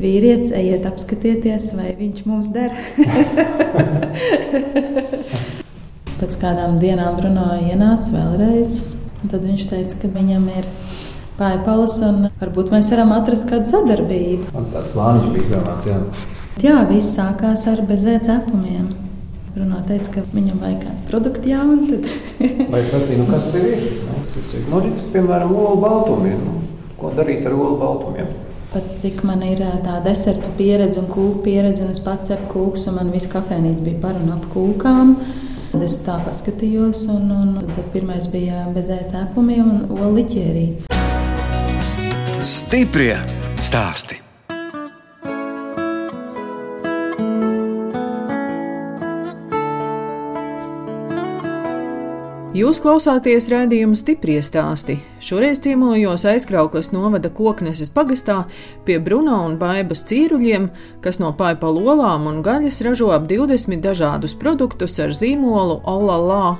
vīrietis, 0.00 0.50
ejiet 0.56 0.86
apskatieties, 0.88 1.68
vai 1.78 1.92
viņš 1.98 2.24
mums 2.26 2.48
der. 2.54 2.74
Pēc 6.20 6.36
kādām 6.40 6.78
dienām 6.80 7.16
Bruno 7.20 7.52
ienāca 7.68 8.16
vēlreiz. 8.16 8.80
Tad 9.20 9.40
viņš 9.44 9.68
teica, 9.70 9.94
ka 10.00 10.08
viņam 10.16 10.48
ir 10.56 10.66
pāri 11.38 11.60
un 12.08 12.26
varbūt 12.40 12.72
mēs 12.72 12.90
varam 12.92 13.14
atrast 13.16 13.48
kādu 13.48 13.68
sadarbību. 13.70 14.50
Man 14.56 14.68
tāds 14.74 14.92
plāns 14.96 15.28
bija 15.32 15.54
domāts. 15.54 16.39
Jā, 16.60 16.82
viss 16.84 17.14
sākās 17.16 17.62
ar 17.70 17.80
bezē 17.88 18.18
cepumiem. 18.20 18.90
Runā 19.54 19.78
teica, 19.88 20.18
ka 20.18 20.24
viņam 20.34 20.58
vajag 20.60 20.82
kādu 20.82 21.06
produktu 21.08 21.48
jaunu. 21.48 21.86
Tad... 21.88 22.10
Vai 22.74 22.82
prasīja, 22.90 23.22
nu 23.22 23.28
kas 23.30 23.46
tev 23.48 23.64
ir? 23.64 23.86
Es 24.20 24.34
teicu, 24.36 24.66
nu, 24.68 24.82
redz, 24.84 25.00
piemēram, 25.14 25.54
olu 25.56 25.80
baltumiem. 25.80 26.44
Nu, 26.44 26.60
ko 27.00 27.14
darīt 27.16 27.48
ar 27.48 27.56
olu 27.56 27.80
baltumiem? 27.80 28.28
Pat 28.74 28.92
cik 29.00 29.24
man 29.26 29.40
ir 29.48 29.64
tā 29.86 29.96
desertu 30.04 30.52
pieredze 30.60 31.00
un 31.00 31.08
kūku 31.08 31.40
pieredze, 31.48 31.88
un 31.88 31.96
es 31.96 32.04
pats 32.04 32.28
cepu 32.28 32.52
kūkus, 32.52 32.86
un 32.92 33.00
man 33.00 33.16
viss 33.16 33.32
kafejnīca 33.32 33.88
bija 33.88 34.04
par 34.04 34.20
un 34.20 34.30
ap 34.36 34.44
kūkām. 34.52 35.16
Tad 35.72 35.88
es 35.88 35.96
tā 36.04 36.20
paskatījos, 36.28 37.06
un, 37.16 37.30
un 37.40 37.60
tad 37.64 37.86
pirmais 37.96 38.28
bija 38.28 38.68
bezē 38.76 39.00
cepumi 39.08 39.62
un 39.64 39.86
olu 39.96 40.28
ķērīts. 40.28 40.90
Stiprie 42.44 43.14
stāsti! 43.64 44.26
Jūs 52.50 52.80
klausāties 52.82 53.44
raidījuma 53.46 53.94
stipri 53.94 54.40
stāstī. 54.42 54.96
Šoreiz 55.22 55.60
ciemojos 55.62 56.24
aizkrauklas 56.26 56.88
novada 56.90 57.30
kokneses 57.30 57.92
pagastā 57.94 58.40
pie 58.82 58.96
Bruno 58.98 59.36
un 59.46 59.54
Baibas 59.60 60.02
cīruļiem, 60.08 60.66
kas 61.04 61.20
no 61.22 61.30
paipa 61.38 61.70
lolām 61.70 62.26
un 62.26 62.40
gaļas 62.42 62.80
ražo 62.82 63.12
ap 63.14 63.28
20 63.30 63.78
dažādus 63.84 64.34
produktus 64.34 64.98
ar 64.98 65.14
zīmolu 65.14 65.78
Olalā. 65.86 66.56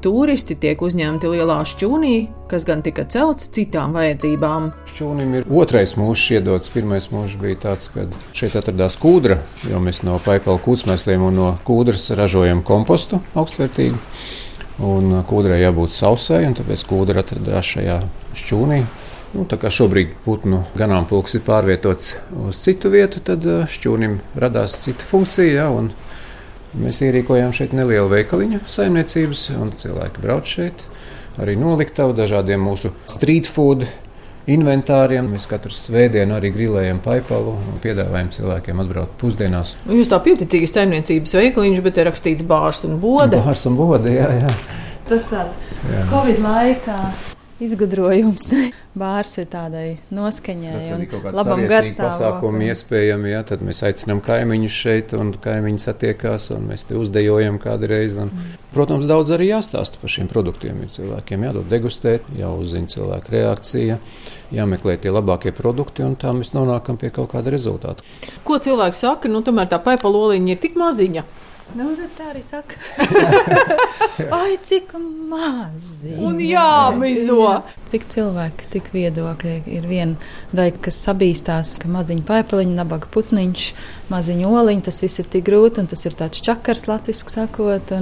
Turisti 0.00 0.56
tiek 0.56 0.80
uzņemti 0.80 1.28
lielā 1.28 1.58
šķūnī, 1.68 2.14
kas 2.48 2.64
gan 2.64 2.80
tika 2.86 3.04
celts 3.04 3.50
citām 3.52 3.92
vajadzībām. 3.96 4.70
Šķūnim 4.88 5.36
ir 5.36 5.52
otrais 5.52 5.98
mūžs 6.00 6.30
iedots. 6.38 6.72
Pirmais 6.72 7.10
mūžs 7.12 7.36
bija 7.42 7.60
tāds, 7.66 7.92
ka 7.92 8.08
šeit 8.32 8.56
atradās 8.56 8.96
kūdra, 9.04 9.36
jo 9.68 9.84
mēs 9.84 10.00
no 10.06 10.16
paipalu 10.24 10.64
kūtsmēsliem 10.64 11.28
un 11.28 11.40
no 11.42 11.52
kūdras 11.68 12.08
ražojam 12.16 12.64
kompostu 12.64 13.20
augstvērtīgu. 13.36 14.00
Un 14.84 15.22
kūdrai 15.24 15.62
jābūt 15.62 15.94
sausai, 15.96 16.42
un 16.50 16.56
tāpēc 16.58 16.82
kūdra 16.84 17.22
atradās 17.24 17.70
šajā 17.76 18.00
šķūnī. 18.36 18.80
Nu, 19.36 19.44
tā 19.48 19.56
kā 19.60 19.70
šobrīd 19.72 20.12
putnu 20.24 20.62
ganāmpulks 20.76 21.34
ir 21.36 21.42
pārvietots 21.46 22.14
uz 22.44 22.60
citu 22.60 22.92
vietu, 22.92 23.22
tad 23.24 23.44
šķūnim 23.72 24.18
radās 24.36 24.76
cita 24.84 25.04
funkcija. 25.08 25.64
Ja, 25.64 25.70
mēs 26.76 27.00
ierīkojām 27.04 27.54
šeit 27.56 27.72
nelielu 27.76 28.08
veikaliņu 28.12 28.62
saimniecības, 28.68 29.48
un 29.56 29.72
cilvēki 29.80 30.22
brauc 30.24 30.48
šeit. 30.50 30.84
Arī 31.40 31.56
noliktavu 31.60 32.14
dažādiem 32.16 32.62
mūsu 32.64 32.92
street 33.08 33.48
food 33.48 33.84
inventāriem. 34.50 35.28
Mēs 35.34 35.48
katru 35.50 35.74
svētdienu 35.74 36.36
arī 36.38 36.52
grilējam 36.54 37.00
paipalu 37.04 37.54
un 37.56 37.78
piedāvājam 37.84 38.32
cilvēkiem 38.38 38.82
atbraukt 38.84 39.16
pusdienās. 39.20 39.76
Jūs 39.90 40.10
tā 40.12 40.20
pieticīgi 40.24 40.70
saimniecības 40.70 41.38
veikaliņš, 41.40 41.84
bet 41.86 42.02
ir 42.02 42.10
rakstīts 42.10 42.46
bārs 42.46 42.84
un 42.88 42.98
bode. 43.02 43.40
Bārs 43.42 43.66
un 43.70 43.78
bode, 43.78 44.12
jā, 44.14 44.28
jā. 44.40 44.52
Tas 45.06 45.30
tāds 45.30 45.62
Covid 46.10 46.42
laikā 46.42 47.00
izgudrojums. 47.62 48.48
Bārs 49.00 49.34
ir 49.40 49.48
tādai 49.52 49.98
noskaņai 50.14 50.76
un 50.96 51.02
labam 51.36 51.66
garstāvoklim. 51.68 51.98
pasākumi 52.00 52.68
iespējami, 52.72 53.32
ja, 53.34 53.42
tad 53.44 53.64
mēs 53.64 53.82
aicinām 53.84 54.22
kaimiņus 54.24 54.78
šeit 54.82 55.12
un 55.16 55.34
kaimiņi 55.44 55.82
satiekās 55.82 56.48
un 56.56 56.70
mēs 56.70 56.86
te 56.88 56.96
uzdejojam 56.96 57.58
kādreiz. 57.60 58.16
Un, 58.22 58.32
protams, 58.72 59.04
daudz 59.08 59.34
arī 59.36 59.50
jāstāsta 59.50 60.00
par 60.00 60.12
šiem 60.12 60.30
produktiem. 60.32 60.80
Ir 60.84 60.92
cilvēkiem 60.96 61.44
jādod 61.48 61.68
degustēt, 61.72 62.28
jāuzzina 62.40 62.92
cilvēku 62.92 63.36
reakcija, 63.36 63.98
jāmeklē 64.56 64.96
tie 65.02 65.12
labākie 65.12 65.52
produkti 65.56 66.06
un 66.06 66.16
tā 66.20 66.32
mēs 66.36 66.54
nonākam 66.56 66.96
pie 67.00 67.12
kaut 67.12 67.34
kāda 67.34 67.52
rezultāta. 67.52 68.04
Ko 68.48 68.56
cilvēki 68.62 68.96
saka? 68.96 69.32
Nu, 69.32 69.44
tomēr 69.44 69.68
tā 69.68 69.80
paipaloliņa 69.84 70.56
ir 70.56 70.64
tik 70.64 70.80
maziņa. 70.80 71.28
Nu, 71.74 71.88
tā 72.14 72.28
arī 72.30 72.40
saka. 72.46 72.78
Ai, 74.36 74.54
cik 74.62 74.92
mazi. 75.28 76.14
Un 76.22 76.38
jāmizo. 76.40 77.40
Cik 77.90 78.06
cilvēki, 78.12 78.68
tik 78.70 78.92
viedokļi. 78.94 79.56
Ir 79.74 79.88
viena 79.90 80.14
daļa, 80.54 80.78
kas 80.86 81.00
sabīstās, 81.08 81.74
ka 81.82 81.90
maziņa 81.90 82.24
paipaliņa, 82.28 82.78
nabaga 82.78 83.10
putniņš, 83.12 83.66
maziņa 84.12 84.54
oliņa, 84.62 84.86
tas 84.86 85.02
viss 85.02 85.22
ir 85.22 85.30
tik 85.32 85.48
grūti, 85.50 85.82
un 85.82 85.90
tas 85.90 86.06
ir 86.06 86.16
tāds 86.16 86.44
čakars, 86.46 86.86
latviski 86.88 87.34
sakot. 87.34 87.92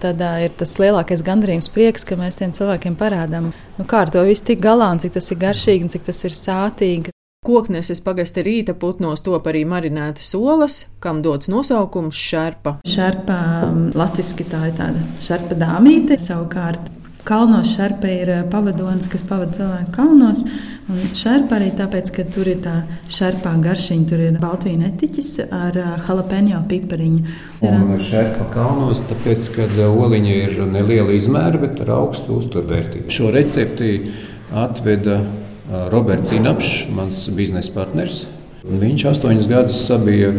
Tad 0.00 0.24
uh, 0.24 0.40
ir 0.46 0.54
tas 0.56 0.78
lielākais 0.80 1.26
gandarījums, 1.26 1.72
prieks, 1.74 2.06
ka 2.08 2.16
mēs 2.20 2.38
tiem 2.38 2.54
cilvēkiem 2.56 2.96
parādām, 3.00 3.50
nu, 3.76 3.88
kā 3.90 4.06
ar 4.06 4.14
to 4.14 4.22
viss 4.24 4.46
tik 4.46 4.62
galā, 4.64 4.94
un 4.94 5.02
cik 5.02 5.18
tas 5.18 5.28
ir 5.34 5.42
garšīgi, 5.42 5.84
un 5.84 5.92
cik 5.92 6.06
tas 6.08 6.24
ir 6.24 6.36
sātīgi. 6.36 7.19
Kokneses 7.40 8.02
pagasta 8.04 8.42
rīta 8.44 8.74
putnos 8.76 9.22
top 9.24 9.46
arī 9.48 9.62
marinētas 9.64 10.34
olas, 10.36 10.74
kam 11.00 11.22
dots 11.24 11.48
nosaukums 11.48 12.18
šerpa. 12.20 12.74
Šerpa 12.84 13.36
latviski 13.96 14.44
tā 14.44 14.66
ir 14.68 14.74
tāda 14.76 15.00
šerpa 15.24 15.56
dāmīte. 15.62 16.18
Savukārt 16.20 16.92
kalnos 17.24 17.72
šerpa 17.78 18.12
ir 18.12 18.34
pavadonis, 18.52 19.08
kas 19.08 19.24
pavada 19.24 19.56
cilvēku 19.56 19.96
kalnos. 19.96 20.44
Un 20.92 21.00
šerpa 21.16 21.56
arī 21.56 21.72
tāpēc, 21.80 22.12
ka 22.12 22.28
tur 22.28 22.52
ir 22.52 22.60
tā 22.60 22.76
šerpā 23.08 23.56
garšiņa, 23.64 24.08
tur 24.12 24.20
ir 24.28 24.36
baltvīna 24.44 24.92
etiķis 24.92 25.34
ar 25.48 25.80
jalapeņo 25.80 26.60
pipariņu. 26.68 27.36
Un 27.72 27.98
šerpa 28.04 28.52
kalnos, 28.52 29.06
tāpēc, 29.08 29.52
ka 29.56 29.70
oliņa 29.88 30.40
ir 30.44 30.58
neliela 30.76 31.16
izmēra, 31.16 31.64
bet 31.64 31.80
ar 31.86 31.96
augstu 32.02 32.36
uzturvērtību. 32.36 33.08
Šo 33.08 33.32
recepti 33.32 34.10
atveda 34.52 35.22
Roberts 35.70 36.32
Inapšs, 36.34 36.88
mans 36.94 37.28
biznesa 37.34 37.70
partneris. 37.76 38.24
Viņš 38.66 39.04
astoņus 39.12 39.46
gadus 39.50 39.82
bija 40.02 40.32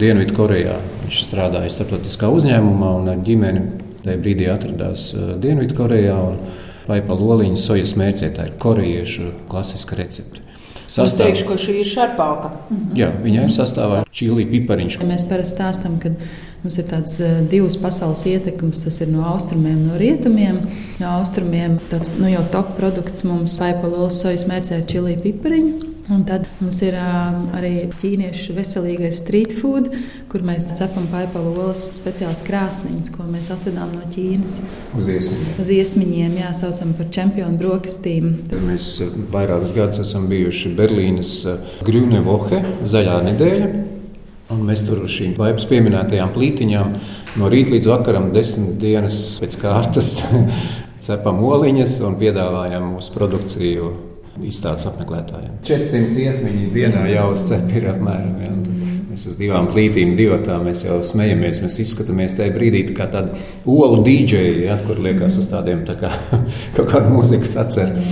Dienvidkorejā. 0.00 0.78
Viņš 1.02 1.18
strādāja 1.28 1.72
starptautiskā 1.74 2.30
uzņēmumā 2.32 2.94
un 3.02 3.10
ar 3.12 3.20
ģimeni 3.26 3.66
tajā 4.04 4.16
brīdī 4.22 4.48
atradās 4.52 5.10
Dienvidkorejā. 5.42 6.16
Paipa 6.86 7.18
loliņa 7.18 7.60
sojas 7.60 7.96
mērcē, 7.98 8.30
tā 8.32 8.48
ir 8.48 8.56
korejiešu 8.62 9.28
klasiska 9.50 9.98
recepte. 9.98 10.45
Es 10.86 11.16
teikšu, 11.18 11.46
ka 11.48 11.56
šī 11.60 11.80
ir 11.80 11.88
šarpāka. 11.88 12.52
Jā, 12.98 13.08
viņai 13.22 13.48
ir 13.48 13.54
sastāvā 13.54 14.04
čili 14.14 14.46
pipariņš. 14.50 15.00
Mēs 15.06 15.26
parasti 15.28 15.58
stāstām, 15.58 15.96
ka 16.02 16.12
mums 16.62 16.78
ir 16.78 16.86
tāds 16.90 17.18
divas 17.50 17.78
pasaules 17.82 18.22
ietekmes. 18.30 18.84
Tas 18.86 19.00
ir 19.02 19.10
no 19.10 19.26
austrumiem, 19.32 19.82
no 19.88 19.98
rietumiem. 20.00 20.62
No 21.02 21.16
austrumiem 21.18 21.80
tāds 21.90 22.14
nu, 22.20 22.30
jau 22.30 22.44
top 22.54 22.76
produkts 22.78 23.26
mums 23.26 23.58
paipalos 23.62 24.22
sojas 24.22 24.46
mērcē 24.48 24.80
ar 24.80 24.88
čili 24.90 25.18
pipariņu. 25.26 25.95
Un 26.06 26.22
tad 26.22 26.44
mums 26.60 26.76
ir 26.86 26.94
arī 26.94 27.88
ķīniešu 27.98 28.54
veselīgais 28.54 29.24
street 29.24 29.56
food, 29.58 29.88
kur 30.30 30.44
mēs 30.46 30.68
cepam 30.78 31.08
paipalu 31.10 31.56
olas 31.64 31.82
speciālas 31.96 32.44
krāsniņas, 32.46 33.10
ko 33.10 33.26
mēs 33.26 33.50
atvedām 33.50 33.90
no 33.90 34.04
Ķīnas. 34.12 34.60
Uz 34.94 35.10
iesmiņiem. 35.10 35.58
Uz 35.64 35.72
iesmiņiem, 35.74 36.38
jā, 36.44 36.52
saucam 36.54 36.94
par 36.94 37.10
čempionu 37.16 37.58
brokastīm. 37.58 38.30
Mēs 38.68 38.92
vairākus 39.34 39.74
gadus 39.74 40.04
esam 40.06 40.30
bijuši 40.30 40.76
Berlīnas 40.78 41.34
Grüne 41.86 42.22
Woche, 42.26 42.62
zaļā 42.86 43.18
nedēļa. 43.32 43.70
Un 44.54 44.62
mēs 44.62 44.86
tur 44.86 45.02
uz 45.02 45.10
šīm 45.10 45.34
vaipas 45.34 45.66
pieminētajām 45.66 46.30
plītiņām 46.36 46.98
no 47.40 47.48
rīta 47.50 47.74
līdz 47.74 47.90
vakaram, 47.90 48.30
desmit 48.36 48.76
dienas 48.78 49.40
pēc 49.42 49.58
kārtas, 49.58 50.20
cepam 51.06 51.42
oliņas 51.50 51.98
un 52.06 52.20
piedāvājam 52.20 52.92
mūsu 52.94 53.16
produkciju 53.16 53.90
izstādes 54.44 54.88
apmeklētājiem. 54.90 55.56
400 55.66 56.26
iesmiņi 56.26 56.70
dienā 56.74 57.06
jau 57.14 57.30
uzcep 57.32 57.70
ir 57.76 57.90
apmēram. 57.94 58.40
Ja, 58.44 58.56
Mēs 59.16 59.30
uz 59.30 59.36
divām 59.38 59.64
plītīm, 59.72 60.10
divatā 60.12 60.58
mēs 60.60 60.82
jau 60.84 60.98
smejamies. 61.00 61.62
Mēs 61.62 61.78
izskatāmies 61.80 62.34
tajā 62.36 62.52
brīdī 62.52 62.82
kā 62.92 63.06
tādi 63.08 63.38
olu 63.64 64.02
dīdžeji, 64.04 64.66
ja, 64.66 64.76
kur 64.84 65.00
liekas 65.00 65.38
uz 65.40 65.48
tādiem 65.48 65.86
tā 65.88 65.94
kā, 66.02 66.10
kaut 66.76 66.90
kādu 66.90 67.14
mūzikas 67.14 67.54
atceru. 67.62 68.04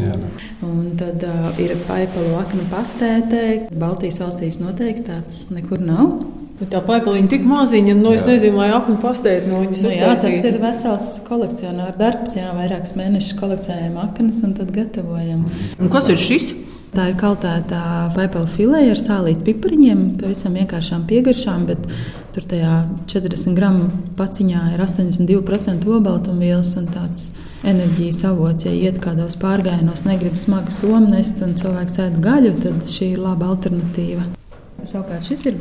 Jā. 0.00 0.16
Un 0.64 0.94
tad 0.96 1.20
uh, 1.28 1.50
ir 1.60 1.76
paipalu 1.84 2.32
akna 2.40 2.64
pastētē. 2.72 3.44
Baltijas 3.76 4.22
valstīs 4.24 4.62
noteikti 4.62 5.04
tāds 5.10 5.50
nekur 5.52 5.84
nav. 5.84 6.16
Bet 6.58 6.72
tā 6.74 6.80
paipaliņa 6.82 7.30
tik 7.30 7.44
maziņa, 7.46 7.92
nu 8.00 8.12
es 8.16 8.24
jā. 8.24 8.32
nezinu, 8.32 8.58
vai 8.58 8.70
apli 8.74 8.96
pastēt 8.98 9.46
no 9.46 9.60
viņas. 9.62 9.82
Nu, 9.86 9.92
jā, 9.94 10.08
tas 10.18 10.46
ir 10.50 10.56
vesels 10.62 11.10
kolekcionāra 11.28 11.94
darbs, 11.98 12.34
jā, 12.40 12.48
vairākus 12.56 12.96
mēnešus 12.98 13.36
kolekcionējam 13.38 14.00
aknas 14.02 14.40
un 14.46 14.56
tad 14.58 14.72
gatavojam. 14.74 15.44
Un 15.78 15.92
kas 15.92 16.10
ir 16.10 16.18
šis? 16.18 16.50
Tā 16.88 17.10
ir 17.10 17.18
kaltēta 17.20 17.78
paipalu 18.14 18.48
filēja 18.48 18.94
ar 18.94 19.00
sālītu 19.02 19.44
pipariņiem, 19.44 20.00
pavisam 20.22 20.56
vienkāršām 20.56 21.04
piegaršām, 21.10 21.66
bet 21.68 21.84
tur 22.32 22.48
tajā 22.48 22.78
40 23.12 23.58
gramu 23.58 23.90
paciņā 24.16 24.64
ir 24.72 24.82
82% 24.86 25.84
obaltumvielas 25.98 26.72
un 26.80 26.88
tāds 26.94 27.28
enerģijas 27.68 28.24
avots. 28.32 28.64
Ja 28.64 28.72
iet 28.72 29.02
kādos 29.04 29.36
pārgājienos, 29.42 30.06
negrib 30.08 30.40
smagu 30.40 30.72
somu 30.74 31.04
nest 31.12 31.44
un 31.44 31.54
cilvēks 31.60 32.00
ēd 32.08 32.18
gaļu, 32.24 32.56
tad 32.64 32.84
šī 32.88 33.12
ir 33.18 33.24
laba 33.28 33.52
alternatīva. 33.52 34.37
Savukārt 34.86 35.26
šis 35.26 35.40
ir 35.50 35.56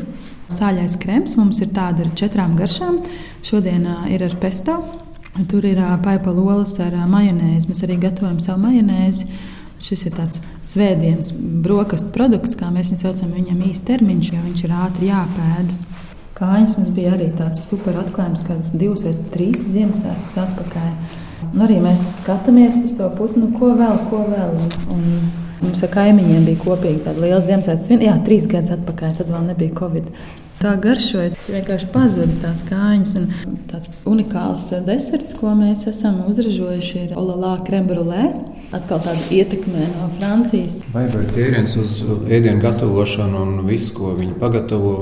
sāļais 0.54 0.94
krems. 1.02 1.34
Mums 1.40 1.62
ir 1.66 1.72
tāda 1.74 2.06
ar 2.06 2.12
četrām 2.20 2.54
garšām. 2.60 3.00
Šodien 3.46 3.88
ir 4.14 4.24
ar 4.28 4.36
pesto. 4.42 4.78
Tur 5.50 5.66
ir 5.66 5.82
paipalu 6.06 6.44
olas 6.46 6.76
ar 6.82 6.94
majonēzi. 7.10 7.70
Mēs 7.72 7.82
arī 7.88 7.98
gatavojam 8.04 8.38
savu 8.44 8.62
majonēzi. 8.68 9.26
Šis 9.82 10.08
ir 10.10 10.14
tāds 10.18 10.42
svētdienas 10.66 11.32
brokastu 11.66 12.14
produkts, 12.14 12.58
kā 12.58 12.70
mēs 12.74 12.92
viņu 12.94 13.04
saucam. 13.04 13.34
Viņam 13.34 13.66
īsti 13.72 13.90
termiņš, 13.90 14.30
jo 14.34 14.44
viņš 14.46 14.64
ir 14.66 14.76
ātri 14.84 15.10
jāpēd. 15.10 15.74
Kājas 16.38 16.78
mums 16.78 16.94
bija 16.94 17.16
arī 17.18 17.32
tāds 17.34 17.64
super 17.66 17.98
atklājums, 17.98 18.46
kāds 18.46 18.76
divus 18.78 19.02
vai 19.06 19.16
trīs 19.34 19.66
Ziemassvētkus 19.72 20.38
atpakaļ. 20.44 20.94
Un 21.48 21.66
arī 21.66 21.80
mēs 21.82 22.06
skatāmies 22.20 22.84
uz 22.86 22.94
to 22.98 23.10
putnu, 23.18 23.50
ko 23.58 23.74
vēl, 23.78 23.98
ko 24.12 24.22
vēl. 24.30 24.58
Un, 24.94 24.94
un 24.94 25.47
Mums 25.62 25.82
ar 25.86 25.94
kaimiņiem 25.94 26.44
bija 26.48 26.64
kopīgi 26.64 27.06
tāda 27.06 27.24
liela 27.24 27.40
Ziemassvētku 27.46 27.88
svinība. 27.88 28.10
Jā, 28.12 28.18
trīs 28.28 28.50
gadus 28.50 28.76
atpakaļ, 28.78 29.16
tad 29.18 29.32
vēl 29.34 29.48
nebija 29.52 29.78
Covid. 29.80 30.12
Tā 30.58 30.72
garšoja, 30.82 31.36
vienkārši 31.54 31.88
pazuda 31.94 32.34
tās 32.42 32.64
kājas. 32.66 33.14
Tāds 33.70 33.92
unikāls 34.10 34.64
deserts, 34.88 35.36
ko 35.38 35.52
mēs 35.58 35.86
esam 35.92 36.24
uzražojuši, 36.32 37.04
ir 37.06 37.14
Olalā 37.18 37.60
krembrulē. 37.68 38.32
Atkal 38.74 39.04
tāda 39.06 39.22
ietekme 39.34 39.86
no 39.94 40.10
Francijas. 40.18 40.82
Vai 40.94 41.06
ir 41.08 41.30
ķēriens 41.36 41.78
uz 41.78 42.02
ēdienu 42.26 42.60
gatavošanu 42.66 43.46
un 43.46 43.64
visu, 43.70 43.94
ko 44.00 44.18
viņi 44.18 44.38
pagatavo? 44.42 44.98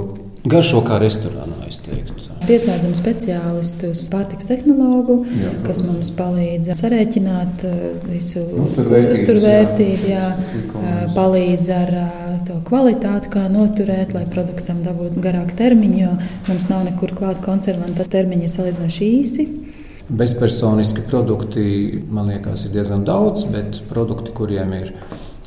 Garšo 0.45 0.81
kā 0.85 0.99
restorānā, 1.01 1.55
es 1.65 1.79
teiktu. 1.81 2.13
Piesaistām 2.45 2.91
speciālistus, 2.93 4.03
pārtiks 4.13 4.45
tehnologu, 4.45 5.23
jā, 5.33 5.53
kas 5.65 5.81
mums 5.81 6.11
palīdz 6.13 6.69
sarēķināt 6.77 7.63
uh, 7.65 7.79
visu 8.05 8.43
uzturvērtību, 8.61 10.11
uh, 10.13 10.91
palīdz 11.15 11.71
ar 11.73 11.93
uh, 11.97 12.13
to 12.45 12.59
kvalitāti, 12.67 13.31
kā 13.33 13.47
noturēt, 13.49 14.13
lai 14.13 14.27
produktam 14.29 14.83
dabūtu 14.85 15.23
garāku 15.25 15.57
termiņu, 15.57 15.97
jo 16.03 16.13
mums 16.51 16.69
nav 16.69 16.85
nekur 16.91 17.15
klāt 17.17 17.41
konservanta 17.45 18.05
termiņi 18.05 18.51
salīdzinoši 18.53 19.11
īsi. 19.17 19.47
Bezpersoniski 20.05 21.01
produkti, 21.09 21.63
man 22.13 22.29
liekas, 22.29 22.67
ir 22.67 22.75
diezgan 22.77 23.01
daudz, 23.07 23.47
bet 23.49 23.81
produkti, 23.89 24.35
kuriem 24.37 24.77
ir 24.77 24.93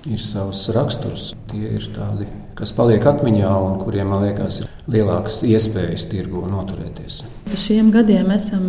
ir 0.06 0.20
savs 0.22 0.68
raksturs. 0.74 1.32
Tie 1.50 1.72
ir 1.78 1.88
tādi, 1.94 2.28
kas 2.58 2.72
paliek 2.76 3.04
atmiņā 3.08 3.50
un 3.64 3.78
kuriem, 3.82 4.12
man 4.12 4.26
liekas, 4.26 4.62
ir 4.62 4.92
lielākas 4.94 5.42
iespējas 5.48 6.06
tirgu 6.12 6.44
noturēties. 6.50 7.22
Šiem 7.58 7.90
gadiem 7.94 8.30
esam 8.34 8.68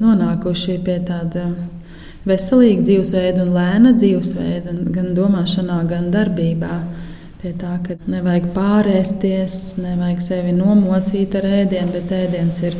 nonākuši 0.00 0.78
pie 0.86 1.00
tāda 1.06 1.50
veselīga 2.28 2.84
dzīvesveida 2.86 3.44
un 3.44 3.54
lēna 3.56 3.94
dzīvesveida, 3.98 4.76
gan 4.94 5.12
domāšanā, 5.16 5.82
gan 5.90 6.10
darbībā. 6.14 6.80
Pie 7.40 7.54
tā, 7.56 7.78
ka 7.80 7.96
nevajag 8.10 8.50
pārēsties, 8.52 9.54
nevajag 9.80 10.20
sevi 10.24 10.52
nomocīt 10.52 11.38
ar 11.40 11.48
ēdienu, 11.62 11.94
bet 11.96 12.12
ēdiens 12.12 12.60
ir 12.68 12.76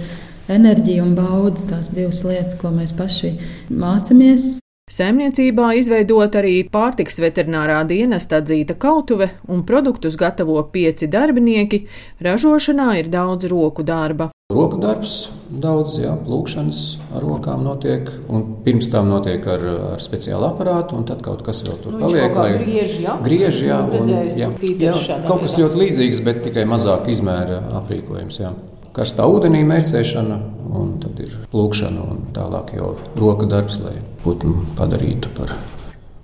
enerģija 0.53 1.07
un 1.07 1.15
bauda. 1.17 1.65
Tās 1.71 1.95
divas 1.97 2.21
lietas, 2.29 2.59
ko 2.61 2.75
mēs 2.75 2.93
paši 2.97 3.39
mācāmies. 3.73 4.60
Saimniecībā 4.91 5.69
izveidot 5.79 6.35
arī 6.35 6.65
pārtiks 6.67 7.21
veterinārā 7.23 7.79
dienesta 7.87 8.41
atzīta 8.41 8.75
kautuve 8.75 9.29
un 9.47 9.63
produktus 9.67 10.17
gatavo 10.19 10.57
pieci 10.73 11.07
darbinieki. 11.07 11.85
Ražošanā 12.27 12.97
ir 12.99 13.11
daudz 13.13 13.47
roku 13.53 13.85
darba. 13.87 14.33
Roku 14.51 14.81
darbs, 14.83 15.29
daudz 15.63 16.01
jā, 16.03 16.11
plūkšanas 16.27 16.81
ar 17.15 17.23
rokām 17.23 17.63
notiek, 17.63 18.11
un 18.27 18.43
pirms 18.65 18.91
tam 18.91 19.07
notiek 19.13 19.47
ar, 19.47 19.69
ar 19.93 20.03
speciālu 20.03 20.49
aparātu, 20.49 20.99
un 20.99 21.07
tad 21.07 21.23
kaut 21.23 21.45
kas 21.47 21.63
vēl 21.69 21.79
tur 21.85 21.95
nu, 21.95 22.03
paliek. 22.03 22.35
Lai 22.35 22.49
griež, 22.59 22.97
jā, 23.05 23.15
griež, 23.23 23.61
jā, 23.63 23.79
un, 23.87 24.11
jā, 24.11 24.51
jā, 24.51 25.21
kaut 25.29 25.47
kas 25.47 25.55
ļoti 25.55 25.85
līdzīgs, 25.85 26.25
bet 26.27 26.43
tikai 26.49 26.67
mazāk 26.67 27.07
izmēra 27.15 27.63
aprīkojums. 27.79 28.43
Jā 28.43 28.51
karstā 28.97 29.27
ūdenī 29.31 29.63
mērcēšana, 29.69 30.39
un 30.77 30.95
tad 31.03 31.19
ir 31.23 31.35
plūkšana 31.53 32.07
un 32.13 32.23
tālāk 32.37 32.75
jau 32.79 32.95
roka 33.19 33.49
darbs, 33.51 33.81
lai 33.85 33.99
putnu 34.25 34.67
padarītu 34.79 35.33
par 35.37 35.55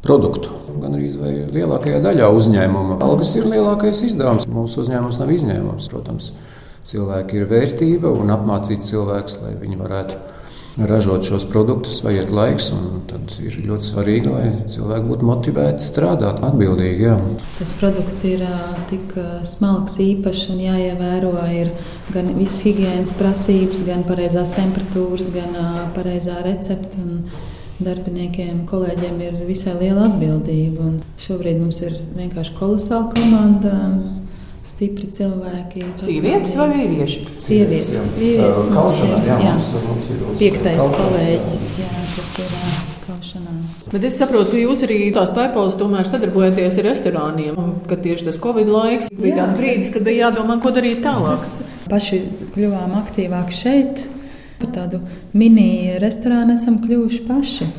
produktu. 0.07 0.53
Gan 0.83 0.97
arī 0.99 1.11
lielākajā 1.55 2.03
daļā 2.05 2.29
uzņēmuma 2.37 2.99
algas 3.05 3.33
ir 3.39 3.49
lielākais 3.51 4.03
izdevums. 4.11 4.47
Mūsu 4.51 4.83
uzņēmums 4.85 5.21
nav 5.23 5.33
izņēmums, 5.35 5.89
protams. 5.93 6.31
Cilvēki 6.87 7.41
ir 7.41 7.49
vērtība 7.51 8.13
un 8.15 8.31
apmācīt 8.31 8.85
cilvēkus, 8.87 9.41
lai 9.43 9.57
viņi 9.59 9.79
varētu 9.81 10.21
ražot 10.77 11.25
šos 11.25 11.47
produktus, 11.49 12.03
vajag 12.05 12.31
laiks. 12.35 12.69
Tad 13.09 13.33
ir 13.41 13.57
ļoti 13.65 13.89
svarīgi, 13.89 14.33
lai 14.33 14.51
cilvēki 14.73 15.09
būtu 15.09 15.29
motivēti 15.29 15.85
strādāt 15.85 16.43
atbildīgi. 16.45 17.09
Jā. 17.09 17.17
Tas 17.59 17.73
produkts 17.79 18.27
ir 18.29 18.45
tik 18.91 19.15
smalks, 19.47 19.99
īpašs 20.03 20.51
un 20.55 20.63
jāievēro 20.67 21.35
ir 21.55 21.73
gan 22.15 22.33
visas 22.37 22.61
higiēnas 22.67 23.17
prasības, 23.17 23.85
gan 23.89 24.05
pareizās 24.09 24.55
temperatūras, 24.59 25.33
gan 25.35 25.61
pareizā 25.97 26.41
recepte. 26.47 27.05
Darbiniekiem, 27.77 28.63
kolēģiem 28.71 29.19
ir 29.21 29.35
visai 29.45 29.75
liela 29.77 30.07
atbildība. 30.07 30.81
Un 30.81 30.95
šobrīd 31.21 31.59
mums 31.61 31.83
ir 31.85 31.99
vienkārši 32.17 32.55
kolosāla 32.57 33.11
komanda 33.13 33.75
stipri 34.67 35.09
cilvēki. 35.15 35.85
Sievietes 36.01 36.57
vai 36.59 36.67
vīrieši? 36.75 37.23
Sievietes, 37.43 38.09
vīrietis. 38.19 38.69
Mums 38.75 39.01
ir, 39.05 39.15
jā, 39.29 39.39
jā, 39.45 39.55
mums 39.87 40.11
ir 40.13 40.25
piektais 40.41 40.91
kolēģis, 40.97 41.65
jā, 41.81 41.91
kas 42.17 42.33
ir 42.43 42.57
kaušanā. 43.07 43.55
Bet 43.93 44.07
es 44.09 44.19
saprotu, 44.19 44.53
ka 44.53 44.61
jūs 44.61 44.83
arī 44.87 44.99
tās 45.15 45.31
pēpals 45.37 45.79
tomēr 45.79 46.09
sadarbojaties 46.11 46.81
ar 46.83 46.89
restorāniem, 46.91 47.61
un 47.61 47.77
ka 47.87 47.99
tieši 48.03 48.29
tas 48.29 48.41
Covid 48.43 48.71
laiks 48.73 49.13
bija 49.15 49.33
jā, 49.33 49.39
tāds 49.45 49.61
brīdis, 49.61 49.93
kad 49.95 50.07
bija 50.09 50.27
jādomā, 50.27 50.59
ko 50.63 50.75
darīt 50.75 51.05
tālāk. 51.07 51.37
Mēs 51.37 51.87
paši 51.93 52.21
kļuvām 52.57 52.97
aktīvāk 53.03 53.55
šeit, 53.55 54.03
par 54.61 54.73
tādu 54.75 55.03
mini 55.37 55.97
restorānu 56.03 56.57
esam 56.59 56.81
kļuvuši 56.83 57.23
paši. 57.29 57.71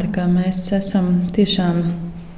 Tā 0.00 0.08
kā 0.14 0.24
mēs 0.30 0.64
esam 0.74 1.12
tiešām 1.34 1.84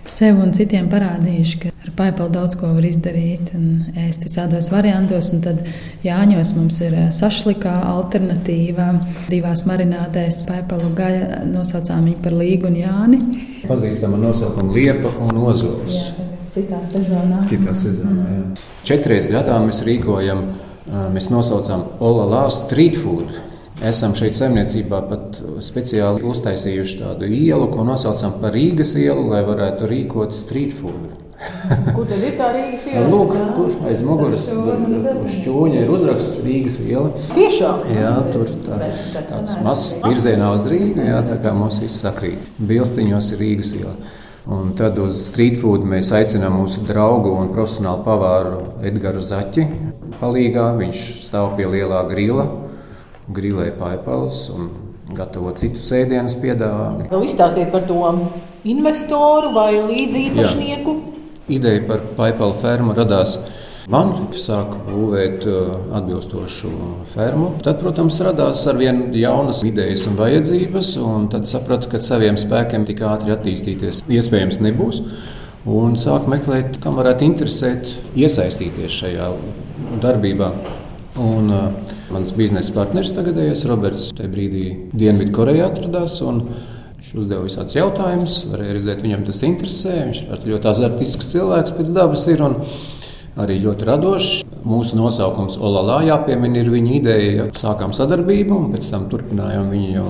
sev 0.07 0.43
un 0.43 0.53
citiem 0.57 0.91
parādījuši, 0.93 1.63
ka 1.63 1.76
ar 1.97 2.13
paipalu 2.13 2.33
daudz 2.33 2.57
ko 2.61 2.69
var 2.77 2.85
izdarīt 2.85 3.55
un 3.57 3.87
ēst 3.97 4.27
visādos 4.27 4.69
variantos. 4.73 5.31
Un 5.33 5.41
tad 5.45 5.63
Jāņos 6.05 6.53
mums 6.57 6.81
ir 6.85 6.97
sašlikā 7.15 7.73
alternatīva 7.89 8.91
divās 9.31 9.65
marinādēs. 9.69 10.45
Paipalu 10.51 10.93
gaļa 10.97 11.43
nosaucām 11.49 12.05
viņu 12.11 12.23
par 12.23 12.37
Līgu 12.37 12.69
un 12.69 12.77
Jāni. 12.77 13.23
Pazīstama 13.67 14.21
nosaukumu 14.21 14.77
Liepa 14.77 15.15
un 15.25 15.43
Ozols. 15.47 15.97
Jā, 15.97 16.29
citā 16.53 16.83
sezonā. 16.85 17.43
Citā 17.49 17.75
sezonā, 17.75 18.29
jā. 18.29 18.45
Četreiz 18.87 19.29
gadā 19.33 19.59
mēs 19.65 19.83
rīkojam, 19.87 20.47
mēs 21.17 21.31
nosaucam 21.33 21.89
Olalā 22.05 22.47
street 22.53 23.01
food. 23.01 23.33
Esam 23.85 24.15
šeit 24.17 24.33
saimniecībā 24.37 25.03
pat 25.11 25.37
speciāli 25.61 26.25
uztaisījuši 26.25 27.03
tādu 27.03 27.29
ielu, 27.29 27.69
ko 27.73 27.85
nosaucam 27.85 28.39
par 28.41 28.57
Rīgas 28.57 28.95
ielu, 28.97 29.29
lai 29.33 29.43
varētu 29.45 29.89
rīkot 29.91 30.33
street 30.33 30.73
food. 30.77 31.26
Kur 31.97 32.07
tad 32.09 32.23
ir 32.25 32.37
tā 32.39 32.51
Rīgas 32.55 32.85
iela? 32.91 33.07
Lūk, 33.13 33.35
tur 33.57 33.89
aiz 33.91 34.03
muguras 34.07 34.51
šķūņa 35.35 35.83
ir 35.83 35.93
uzraksts 35.93 36.39
Rīgas 36.45 36.79
iela. 36.87 37.11
Tiešām? 37.33 37.83
Jā, 37.93 38.13
tur 38.33 38.53
tā, 38.65 38.79
tāds 39.17 39.57
mazs 39.65 39.99
virzienā 40.05 40.53
uz 40.57 40.69
Rīgu, 40.73 41.05
jā, 41.11 41.19
tā 41.27 41.41
kā 41.43 41.53
mums 41.57 41.81
viss 41.83 42.01
sakrīt. 42.05 42.47
Bilstiņos 42.57 43.35
ir 43.35 43.45
Rīgas 43.45 43.75
iela. 43.81 43.97
Un 44.57 44.77
tad 44.79 44.99
uz 45.03 45.25
street 45.27 45.59
food 45.59 45.83
mēs 45.91 46.13
aicinām 46.15 46.61
mūsu 46.61 46.85
draugu 46.87 47.33
un 47.35 47.51
profesionālu 47.51 48.05
pavāru 48.07 48.61
Edgars 48.87 49.33
Zaķi. 49.33 49.67
Palīgā. 50.21 50.69
Viņš 50.79 51.03
stāv 51.27 51.57
pie 51.59 51.67
lielā 51.67 52.05
grila 52.09 52.47
grilē 53.29 53.73
paipals 53.79 54.47
un 54.55 54.71
gatavo 55.17 55.53
citus 55.59 55.89
ēdienus 55.95 56.37
piedāvā. 56.43 57.09
Nu, 57.11 57.23
izstāstiet 57.27 57.73
par 57.75 57.87
to 57.89 58.01
investoru 58.67 59.53
vai 59.55 59.73
līdzīpašnieku. 59.83 60.97
Ideja 61.49 61.83
par 61.87 62.01
paipalu 62.17 62.57
fermu 62.59 62.95
radās. 62.97 63.37
Man 63.87 64.09
sāka 64.35 64.81
būvēt 64.89 65.45
uh, 65.47 65.75
atbilstošu 65.95 66.71
fermu. 67.13 67.53
Tad, 67.63 67.79
protams, 67.79 68.19
radās 68.27 68.65
ar 68.67 68.81
vien 68.81 69.05
jaunas 69.15 69.61
idejas 69.63 70.09
un 70.11 70.17
vajadzības, 70.19 70.89
un 71.07 71.29
tad 71.31 71.47
sapratu, 71.47 71.93
ka 71.93 72.01
saviem 72.03 72.35
spēkiem 72.41 72.83
tik 72.89 73.05
ātri 73.07 73.31
attīstīties 73.37 74.03
iespējams 74.11 74.59
nebūs. 74.67 74.99
Un 75.71 75.95
sāku 76.03 76.33
meklēt, 76.35 76.81
kam 76.83 76.99
varētu 76.99 77.29
interesēt, 77.29 77.93
iesaistīties 78.19 78.99
šajā 79.05 79.31
darbībā. 80.03 80.51
Un, 81.23 81.55
uh, 81.55 81.95
mans 82.11 82.35
biznesa 82.35 82.75
partneris 82.75 83.15
tagadējais 83.15 83.63
Roberts 83.71 84.11
tajā 84.19 84.35
brīdī 84.35 84.67
Dienvidkorejā 84.99 85.71
atradās. 85.71 86.19
Viņš 87.07 87.21
uzdeva 87.23 87.45
visādus 87.47 87.77
jautājumus, 87.77 88.37
varēja 88.51 88.73
redzēt, 88.75 89.03
viņam 89.05 89.21
tas 89.29 89.39
interesē. 89.47 89.93
Viņš 90.09 90.21
ir 90.27 90.47
ļoti 90.51 90.67
azartisks 90.73 91.29
cilvēks 91.31 91.75
pēc 91.77 91.93
dabas 91.95 92.25
ir, 92.33 92.43
arī 93.39 93.61
ļoti 93.63 93.87
radošs. 93.87 94.33
Mūsu 94.67 94.99
nosaukums 94.99 95.55
Olalā 95.63 96.01
jāpiemina 96.09 96.59
ir 96.65 96.73
viņa 96.73 96.97
ideja. 96.97 97.47
Sākām 97.55 97.95
sadarbību, 97.95 98.59
un 98.59 98.75
pēc 98.75 98.91
tam 98.91 99.07
turpinājām 99.13 99.71
viņu 99.71 99.93
jau 99.93 100.09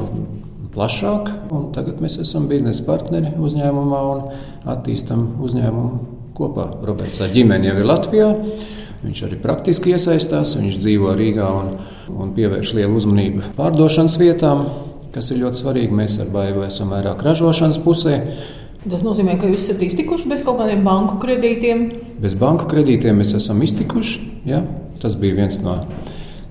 plašāk. 0.73 1.29
Tagad 1.77 2.01
mēs 2.01 2.17
esam 2.25 2.49
biznesa 2.49 2.89
partneri 2.89 3.35
uzņēmumā 3.45 4.01
un 4.15 4.25
attīstam 4.73 5.29
uzņēmumu 5.45 6.33
kopā. 6.37 6.71
Roberts 6.81 7.21
ar 7.21 7.37
ģimeni 7.37 7.75
jau 7.75 7.77
ir 7.77 7.91
Latvijā. 7.93 8.33
Viņš 9.05 9.25
arī 9.29 9.37
praktiski 9.45 9.93
iesaistās, 9.93 10.57
viņš 10.57 10.81
dzīvo 10.81 11.13
Rīgā 11.21 11.53
un, 11.61 11.75
un 12.17 12.33
pievērš 12.33 12.73
lielu 12.79 12.97
uzmanību 12.97 13.53
pārdošanas 13.61 14.17
vietām, 14.17 14.65
kas 15.17 15.33
ir 15.33 15.41
ļoti 15.41 15.63
svarīgi. 15.63 15.97
Mēs 15.97 16.19
ar 16.21 16.29
Baivu 16.33 16.67
esam 16.67 16.93
vairāk 16.93 17.25
ražošanas 17.25 17.81
pusē. 17.85 18.19
Tas 18.87 19.03
nozīmē, 19.03 19.39
ka 19.41 19.49
jūs 19.49 19.65
esat 19.65 19.81
iztikuši 19.83 20.29
bez 20.31 20.45
kaut 20.47 20.61
kādiem 20.61 20.85
banku 20.87 21.17
kredītiem? 21.23 21.87
Bez 22.23 22.37
banku 22.39 22.69
kredītiem 22.71 23.17
mēs 23.19 23.33
esam 23.39 23.63
iztikuši. 23.65 24.21
Ja? 24.47 24.61
Tas 25.03 25.17
bija 25.19 25.41
viens 25.41 25.59
no 25.65 25.79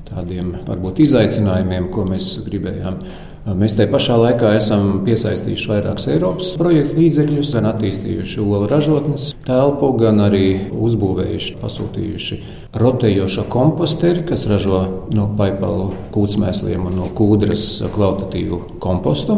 tādiem 0.09 0.51
varbūt 0.65 1.03
izaicinājumiem, 1.05 1.87
ko 1.93 2.07
mēs 2.09 2.33
gribējām 2.45 2.99
Mēs 3.45 3.75
te 3.77 3.85
pašā 3.85 4.15
laikā 4.17 4.55
esam 4.57 5.03
piesaistījuši 5.05 5.67
vairākus 5.69 6.07
Eiropas 6.09 6.47
projektu 6.57 6.95
līdzekļus, 6.97 7.51
gan 7.53 7.67
attīstījuši 7.69 8.39
olu 8.41 8.65
ražotnes 8.71 9.27
telpu, 9.45 9.91
gan 9.99 10.23
arī 10.25 10.47
uzbūvējuši, 10.73 11.53
pasūtījuši 11.61 12.39
rotējošo 12.81 13.45
komposteri, 13.53 14.25
kas 14.25 14.47
ražo 14.49 14.81
no 15.13 15.27
paipalu 15.37 15.91
kūtsmēsliem 16.15 16.89
un 16.89 16.97
no 16.97 17.11
kūdras 17.13 17.67
kvalitatīvu 17.93 18.79
kompostu 18.81 19.37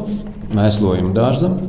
mēslojumu 0.56 1.12
dārzam. 1.18 1.60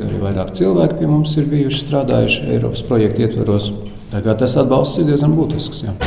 Arī 0.00 0.24
vairāk 0.24 0.56
cilvēki 0.56 1.02
pie 1.02 1.10
mums 1.10 1.36
ir 1.36 1.50
bijuši 1.52 1.84
strādājuši 1.84 2.52
Eiropas 2.54 2.84
projektu 2.88 3.26
ietvaros. 3.26 3.74
Tagad 4.08 4.40
tas 4.40 4.56
atbalsts 4.56 5.02
ir 5.02 5.10
diezgan 5.10 5.36
būtisks. 5.36 5.84
Jā. 5.84 5.98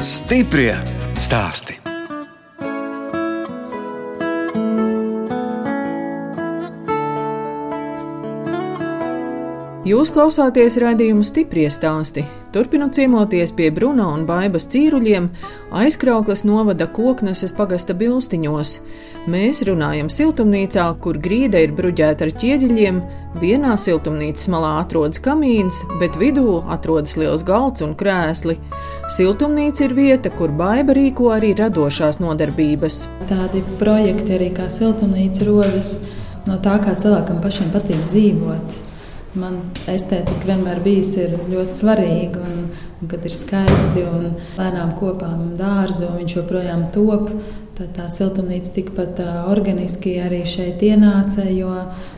Stiprie 0.00 0.72
stāstī! 1.20 1.85
Jūs 9.86 10.10
klausāties 10.10 10.80
raidījumu 10.82 11.22
stipri 11.22 11.68
stāstī. 11.70 12.24
Turpinot 12.50 12.96
ciemoties 12.96 13.52
pie 13.54 13.68
Bruno 13.70 14.08
un 14.16 14.24
Baibas 14.26 14.64
cīruļiem, 14.72 15.28
aizkrauklas 15.78 16.40
novada 16.48 16.88
kokneses 16.90 17.52
pagasta 17.54 17.94
bilstiņos. 17.94 18.72
Mēs 19.30 19.60
runājam 19.68 20.08
siltumnīcā, 20.10 20.88
kur 21.04 21.20
grīda 21.22 21.60
ir 21.62 21.74
bruģēta 21.78 22.26
ar 22.26 22.32
ķieģeļiem. 22.42 22.98
Vienā 23.38 23.76
siltumnīcas 23.78 24.48
malā 24.50 24.72
atrodas 24.80 25.22
kamīns, 25.22 25.78
bet 26.00 26.18
vidū 26.18 26.56
atrodas 26.74 27.14
liels 27.20 27.46
galds 27.46 27.84
un 27.86 27.94
krēsli. 27.94 28.58
Siltumnīca 29.14 29.86
ir 29.86 29.94
vieta, 30.00 30.34
kur 30.34 30.50
Baiba 30.50 30.98
rīko 30.98 31.30
arī 31.36 31.52
radošās 31.60 32.18
nodarbības. 32.24 33.04
Tādi 33.30 33.62
projekti 33.78 34.34
arī 34.40 34.50
kā 34.58 34.66
siltumnīca 34.66 35.46
rodas 35.46 35.94
no 36.50 36.58
tā, 36.58 36.74
kā 36.82 36.98
cilvēkam 36.98 37.38
pašam 37.46 37.70
patīk 37.76 38.02
dzīvot. 38.10 38.85
Man 39.36 39.58
estētika 39.90 40.48
vienmēr 40.48 40.78
bijusi 40.80 41.26
ļoti 41.50 41.76
svarīga, 41.76 42.40
un, 42.40 42.68
un 43.02 43.10
kad 43.10 43.24
ir 43.28 43.34
skaisti 43.36 44.04
un 44.08 44.30
lēnām 44.56 44.94
kopām 44.96 45.50
dārzu, 45.58 46.06
un 46.08 46.22
viņš 46.22 46.36
joprojām 46.38 46.86
top. 46.94 47.28
Tad 47.76 47.90
tā 47.92 48.06
siltumnīca 48.08 48.70
tikpat 48.72 49.18
uh, 49.20 49.32
organiski 49.52 50.14
arī 50.24 50.38
šeit 50.48 50.80
ienāca, 50.80 51.42
jo 51.52 51.74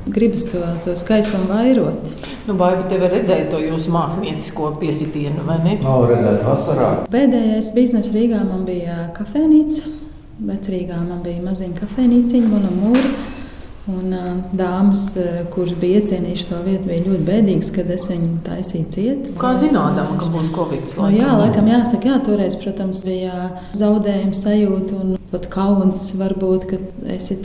gribas 0.06 0.44
to, 0.52 0.60
to 0.84 0.94
skaistumu 0.94 1.48
vairot. 1.50 2.12
Nu, 2.46 2.54
vai 2.60 2.76
te 2.86 3.00
var 3.02 3.10
redzēt 3.16 3.50
to 3.50 3.58
jūsu 3.64 3.90
māksliniecisko 3.90 4.76
piesitienu, 4.78 5.42
vai 5.48 5.56
ne? 5.64 5.74
Nav 5.82 6.06
redzēt 6.12 6.44
vasarā. 6.46 6.92
Pēdējais 7.10 7.72
biznesa 7.74 8.14
Rīgā 8.14 8.44
man 8.46 8.62
bija 8.68 9.08
kafejnīca. 9.18 9.90
Vecrīgā 10.38 11.00
man 11.02 11.26
bija 11.26 11.42
maziņa 11.42 11.80
kafejnīciņa, 11.80 12.52
mana 12.54 12.70
mūra. 12.78 13.02
Un 13.02 13.37
dāmas, 14.56 15.04
kuras 15.54 15.76
bija 15.80 16.02
iecienījušas 16.02 16.48
to 16.50 16.62
vietu, 16.64 16.88
bija 16.90 17.04
ļoti 17.06 17.26
bēdīgas, 17.28 17.70
kad 17.74 17.92
es 17.94 18.08
viņu 18.12 18.30
taisīju 18.46 18.90
ciet. 18.94 19.30
Kā 19.40 19.52
zinām, 19.60 19.98
ka 20.20 20.30
būs 20.32 20.50
covid? 20.54 20.88
Nu, 21.00 21.10
jā, 21.14 21.30
laikam 21.42 21.70
jāsaka, 21.70 22.12
jā, 22.12 22.18
toreiz, 22.26 22.56
protams, 22.60 23.04
bija 23.08 23.50
zaudējuma 23.78 24.38
sajūta 24.38 24.98
un 25.02 25.14
pat 25.32 25.48
kauns 25.52 26.08
varbūt, 26.16 26.66
ka 26.70 26.80
esi 27.14 27.36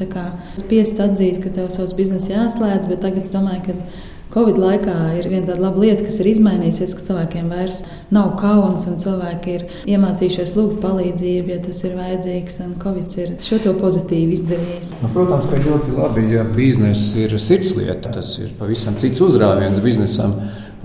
spiests 0.60 1.04
atzīt, 1.04 1.42
ka 1.44 1.52
tev 1.54 1.70
savs 1.74 1.96
biznesa 1.98 2.36
jāslēdz, 2.38 2.88
bet 2.92 3.04
tagad 3.04 3.26
es 3.26 3.34
domāju, 3.34 3.66
ka 3.68 4.12
Covid 4.34 4.58
laikā 4.58 4.94
ir 5.20 5.28
viena 5.30 5.46
tāda 5.46 5.62
laba 5.62 5.84
lieta, 5.84 6.02
kas 6.08 6.16
ir 6.24 6.32
izmainījusies, 6.32 6.96
ka 6.98 7.04
cilvēkiem 7.06 7.52
vairs 7.54 7.84
nav 8.16 8.32
kauns 8.40 8.88
un 8.90 8.96
cilvēki 9.02 9.52
ir 9.54 9.66
iemācījušies 9.94 10.56
lūgt 10.58 10.80
palīdzību, 10.82 11.52
ja 11.54 11.60
tas 11.62 11.84
ir 11.86 11.94
vajadzīgs. 12.00 12.56
Covid 12.82 13.14
ir 13.22 13.36
šo 13.46 13.60
to 13.62 13.76
pozitīvi 13.78 14.34
izdarījis. 14.34 14.90
Nu, 15.04 15.12
protams, 15.14 15.46
ka 15.52 15.60
ļoti 15.62 15.94
labi, 16.00 16.26
ja 16.34 16.46
biznesa 16.50 17.28
ir 17.28 17.36
sirdslieta. 17.38 18.10
Tas 18.18 18.34
ir 18.42 18.56
pavisam 18.58 18.98
cits 19.02 19.22
uzrāviens 19.22 19.78
biznesam. 19.86 20.34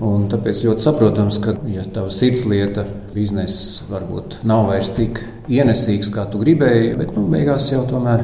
Un 0.05 0.29
tāpēc 0.31 0.61
ļoti 0.67 0.85
saprotams, 0.85 1.41
ka, 1.43 1.57
ja 1.73 1.81
tava 1.89 2.13
sirdslieta, 2.13 2.85
biznesa 3.15 3.89
varbūt 3.89 4.43
nav 4.47 4.69
vairs 4.69 4.93
tik 4.95 5.23
ienesīgs, 5.49 6.13
kā 6.13 6.29
tu 6.29 6.39
gribēji, 6.39 6.93
bet 7.01 7.17
nu, 7.17 7.25
beigās 7.33 7.71
jau 7.73 7.81
tomēr 7.89 8.23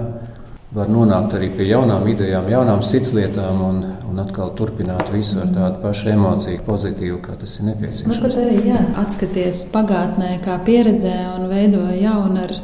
var 0.75 0.89
nonākt 0.91 1.37
arī 1.37 1.47
pie 1.55 1.69
jaunām 1.69 2.03
idejām, 2.11 2.49
jaunām 2.51 2.81
sirdslietām 2.83 3.61
un, 3.63 3.77
un 4.09 4.19
atkal 4.19 4.51
turpināt 4.59 5.07
visu 5.13 5.39
ar 5.39 5.51
tādu 5.55 5.79
pašu 5.83 6.09
emociju, 6.11 6.63
pozitīvu, 6.67 7.19
kā 7.23 7.37
tas 7.39 7.53
ir 7.59 7.69
nepieciešams. 7.69 8.19
Nu, 8.19 8.31
arī 8.43 8.57
jā, 8.67 8.81
atskaties 8.99 9.61
pagātnē, 9.71 10.33
kā 10.43 10.57
pieredzē 10.67 11.15
un 11.37 11.47
veido 11.51 11.85
jaunu 11.95 12.43
ar, 12.43 12.55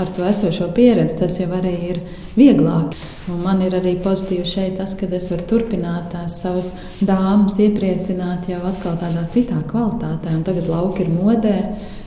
ar 0.00 0.12
to 0.16 0.24
esošo 0.24 0.70
pieredzi. 0.76 1.18
Tas 1.20 1.36
jau 1.42 1.50
arī 1.58 1.74
ir 1.90 2.02
vieglāk. 2.38 2.96
Un 3.28 3.42
man 3.44 3.60
ir 3.60 3.76
arī 3.76 3.98
pozitīvi 4.00 4.48
šeit 4.48 4.78
tas, 4.80 4.94
ka 4.96 5.10
es 5.12 5.28
varu 5.28 5.44
turpināt 5.50 6.08
tās 6.14 6.38
savas 6.40 6.70
dāmas, 7.04 7.58
iepriecināt 7.60 8.48
jau 8.48 8.62
atkal 8.70 8.96
tādā 9.02 9.26
citā 9.28 9.60
kvalitātē. 9.68 10.32
Un 10.38 10.46
tagad 10.46 10.70
lauki 10.72 11.04
ir 11.04 11.12
modē, 11.12 11.58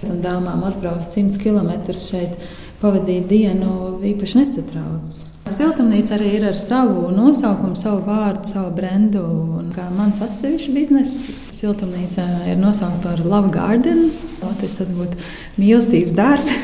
un 0.10 0.24
dāmām 0.26 0.66
atbraukt 0.72 1.14
100 1.14 1.38
km 1.44 1.94
šeit, 1.94 2.40
pavadīt 2.82 3.30
dienu 3.30 4.00
īpaši 4.10 4.42
nesatrauc. 4.42 5.31
Siltumnīca 5.52 6.16
arī 6.16 6.30
ir 6.38 6.46
ar 6.48 6.58
savu 6.62 7.10
nosaukumu, 7.12 7.76
savu 7.76 8.02
vārdu, 8.06 8.48
savu 8.48 8.70
brendu. 8.76 9.24
Un 9.60 9.72
kā 9.76 9.88
mans 9.96 10.22
atsevišķs 10.24 10.76
bizness, 10.76 11.32
siltumnīca 11.56 12.28
ir 12.52 12.60
nosaukta 12.62 13.10
par 13.10 13.24
Love 13.26 13.52
Garden. 13.54 14.06
Latvijas 14.42 14.78
tas 14.80 14.94
būtu 14.96 15.20
mīlestības 15.60 16.16
dārzs. 16.16 16.54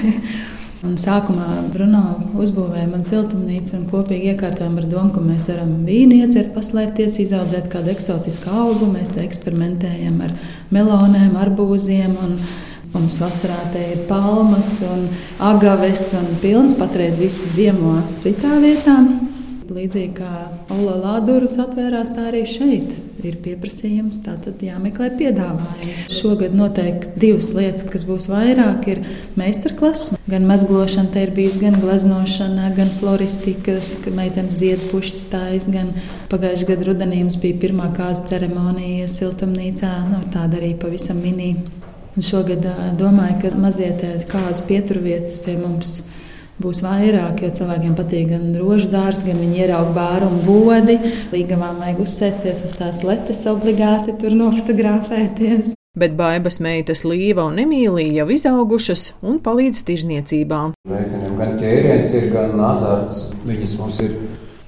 Un 0.86 0.94
sākumā 1.02 1.66
Bruno 1.74 2.04
uzbūvēja 2.38 2.86
man 2.92 3.02
siltumnīcu 3.04 3.74
un 3.80 3.88
kopīgi 3.90 4.30
iekārtojām 4.36 4.76
ar 4.78 4.86
domu, 4.88 5.10
ka 5.16 5.24
mēs 5.26 5.48
varam 5.50 5.72
vīnu 5.88 6.20
iedzert, 6.22 6.52
paslēpties, 6.54 7.18
izaudzēt 7.24 7.66
kādu 7.74 7.90
eksotisku 7.96 8.54
augu. 8.54 8.92
Mēs 8.94 9.10
te 9.16 9.24
eksperimentējam 9.26 10.22
ar 10.28 10.36
melonēm, 10.76 11.34
arbūziem 11.42 12.14
un 12.22 12.38
Mums 12.98 13.20
vasarā 13.22 13.60
te 13.70 13.82
ir 13.94 14.00
palmas 14.10 14.80
un 14.90 15.04
agaves 15.52 16.08
un 16.18 16.32
pilns 16.42 16.74
patreiz 16.80 17.20
visi 17.22 17.46
ziemo 17.52 18.00
citā 18.24 18.56
vietā. 18.64 18.96
Līdzīgi 19.68 20.16
kā 20.18 20.32
Ola 20.74 21.20
durvis 21.22 21.60
atvērās, 21.62 22.10
tā 22.16 22.32
arī 22.32 22.42
šeit 22.50 22.96
ir 23.22 23.38
pieprasījums. 23.44 24.24
Tātad 24.26 24.64
jāmeklē 24.66 25.12
piedāvājums. 25.20 26.08
Šogad 26.18 26.58
noteikti 26.58 27.14
divas 27.22 27.52
lietas, 27.54 27.86
kas 27.92 28.08
būs 28.08 28.26
vairāk, 28.32 28.90
ir 28.90 29.04
meistarklases. 29.38 30.18
Gan 30.32 30.50
mezglošana, 30.50 31.12
te 31.14 31.28
ir 31.28 31.36
bijis 31.38 31.60
gan 31.62 31.78
gleznošana, 31.84 32.72
gan 32.80 32.90
floristika, 32.98 33.78
ka 34.04 34.18
meitenes 34.18 34.58
zied 34.58 34.90
pušķis 34.90 35.28
stājas, 35.30 35.70
gan 35.74 35.94
pagājušajā 36.34 36.74
gadā 36.74 36.90
rudenī 36.90 37.22
mums 37.28 37.38
bija 37.44 37.62
pirmā 37.68 37.92
kāzu 37.94 38.26
ceremonija 38.32 39.06
siltumnīcā. 39.12 39.94
Nu, 40.10 40.26
tāda 40.34 40.58
arī 40.64 40.74
pavisam 40.82 41.22
minīga. 41.22 41.77
Un 42.18 42.26
šogad 42.26 42.64
domāju, 42.98 43.36
ka 43.44 43.50
mazie 43.62 43.92
kādas 44.26 44.64
pieturvietas 44.66 45.44
pie 45.46 45.54
mums 45.60 46.00
būs 46.58 46.82
vairāk, 46.82 47.44
jo 47.46 47.52
cilvēkiem 47.60 47.94
patīk 47.94 48.32
gan 48.32 48.48
rožu 48.58 48.90
dārsts, 48.90 49.22
gan 49.28 49.38
viņi 49.38 49.62
ierauga 49.62 49.94
bāru 49.94 50.32
un 50.32 50.40
bodi. 50.42 50.98
Līgavām 51.30 51.78
vajag 51.84 52.02
uzsēsties 52.02 52.64
uz 52.66 52.74
tās 52.80 53.04
letes, 53.06 53.44
obligāti 53.52 54.18
tur 54.18 54.34
nofotografēties. 54.34 55.76
Bet 55.98 56.18
baibas 56.18 56.58
meitas 56.62 57.06
Līva 57.06 57.46
un 57.52 57.62
Emīlija 57.62 58.24
jau 58.24 58.28
izaugušas 58.34 59.12
un 59.22 59.38
palīdz 59.46 59.86
tirzniecībā. 59.86 60.60
Meitenēm 60.90 61.38
gan 61.38 61.56
ķēriens 61.62 62.18
ir, 62.18 62.28
gan 62.34 62.58
azarts. 62.66 63.28
Viņas 63.46 63.78
mums 63.78 64.02
ir 64.06 64.14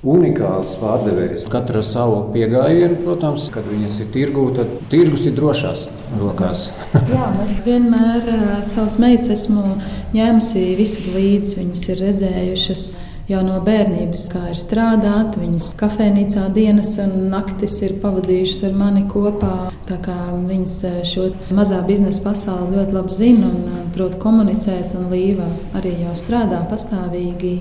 unikāls 0.07 0.77
pārdevējs. 0.79 1.45
Katra 1.51 1.81
savu 1.83 2.21
pieejamību, 2.33 3.01
protams, 3.03 3.49
kad 3.53 3.67
viņas 3.67 3.99
ir 4.03 4.11
tirgū, 4.13 4.45
tad 4.55 4.71
tirgus 4.91 5.25
ir 5.27 5.35
drošās 5.35 5.87
rokās. 6.21 6.69
Jā, 7.13 7.27
es 7.43 7.59
vienmēr 7.65 8.29
uh, 8.31 8.53
savus 8.67 8.99
meitas 9.01 9.33
esmu 9.35 9.75
ņēmusi 10.15 10.65
visur 10.79 11.11
līdzi. 11.17 11.59
Viņas 11.63 11.85
ir 11.91 12.03
redzējušas 12.05 12.85
jau 13.29 13.41
no 13.45 13.59
bērnības, 13.63 14.25
kā 14.33 14.41
ir 14.51 14.57
strādāt. 14.57 15.37
Viņas 15.39 15.73
kafejnīcā 15.79 16.47
dienas 16.55 16.95
un 17.03 17.29
naktis 17.31 17.77
ir 17.85 17.99
pavadījušas 18.01 18.63
ar 18.69 18.79
mani 18.79 19.05
kopā. 19.09 19.69
Viņas 19.89 20.75
eh, 20.85 20.97
šo 21.07 21.29
mazā 21.55 21.79
biznesa 21.85 22.23
pasauli 22.27 22.77
ļoti 22.77 22.95
labi 22.97 23.13
zina 23.13 23.49
un 23.49 23.61
eh, 23.69 23.83
prot 23.95 24.17
komunicēt. 24.21 24.95
Un 24.97 25.09
Līva 25.13 25.47
arī 25.77 25.93
jau 26.03 26.15
strādā 26.17 26.61
pastāvīgi. 26.69 27.53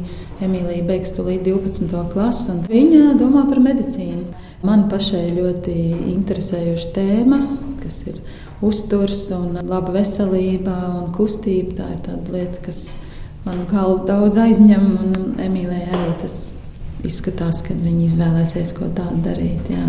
Emīlija 0.44 0.84
beigs 0.86 1.16
to 1.16 1.24
līdz 1.26 1.48
12. 1.48 1.96
klasi, 2.12 2.52
un 2.52 2.60
viņa 2.70 3.16
domā 3.18 3.42
par 3.48 3.58
medicīnu. 3.64 4.28
Man 4.62 4.86
pašai 4.90 5.24
ļoti 5.34 5.74
interesējoša 6.14 6.92
tēma, 6.94 7.40
kas 7.82 8.04
ir 8.10 8.20
uzturs 8.64 9.28
un 9.34 9.58
laba 9.66 9.96
veselība 9.98 10.76
un 10.94 11.12
kustība. 11.14 11.80
Tā 11.80 11.90
ir 11.94 12.00
tāda 12.06 12.36
lieta, 12.36 12.62
kas 12.68 12.84
manu 13.48 13.66
galvu 13.70 14.04
daudz 14.08 14.38
aizņem, 14.44 14.86
un 15.04 15.42
Emīlijai 15.42 15.88
arī 15.88 16.14
tas 16.22 16.38
izskatās, 17.06 17.62
ka 17.64 17.76
viņi 17.76 18.08
izvēlēsies 18.10 18.74
ko 18.76 18.90
tādu 18.94 19.22
darīt. 19.24 19.70
Jā. 19.72 19.86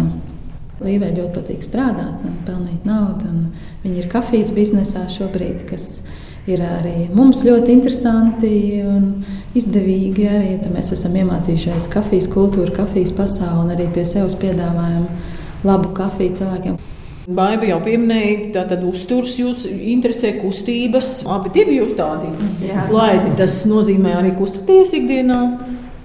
Līvai 0.79 1.11
ļoti 1.11 1.33
patīk 1.35 1.65
strādāt 1.65 2.23
un 2.23 2.37
pelnīt 2.47 2.85
naudu. 2.87 3.33
Viņa 3.83 3.99
ir 3.99 4.09
kafijas 4.11 4.53
biznesā 4.55 5.03
šobrīd, 5.11 5.65
kas 5.67 6.05
ir 6.47 6.63
arī 6.63 7.09
mums 7.11 7.43
ļoti 7.43 7.73
interesanti 7.75 8.51
un 8.87 9.09
izdevīgi. 9.59 10.29
Arī, 10.31 10.53
mēs 10.71 10.93
esam 10.95 11.17
iemācījušies 11.19 11.89
kafijas 11.91 12.29
kultūru, 12.31 12.71
kafijas 12.75 13.11
pasauli 13.17 13.65
un 13.65 13.75
arī 13.75 13.89
pie 13.91 14.05
sevis 14.07 14.39
piedāvājam 14.39 15.09
labu 15.67 15.91
kafiju 15.97 16.39
cilvēkiem. 16.39 16.79
Baiba 17.29 17.67
jau 17.69 17.77
pieminēja, 17.85 18.37
ka 18.41 18.47
tātad 18.55 18.85
uzturs 18.89 19.35
jūs 19.37 19.67
interesē 19.69 20.31
kustības. 20.39 21.19
Abi 21.29 21.51
divi 21.53 21.75
jūs 21.77 21.91
tādi 21.99 22.31
slaidi. 22.87 23.35
Tas 23.37 23.59
nozīmē 23.69 24.15
arī 24.17 24.31
kustaties 24.39 24.95
ikdienā. 24.97 25.43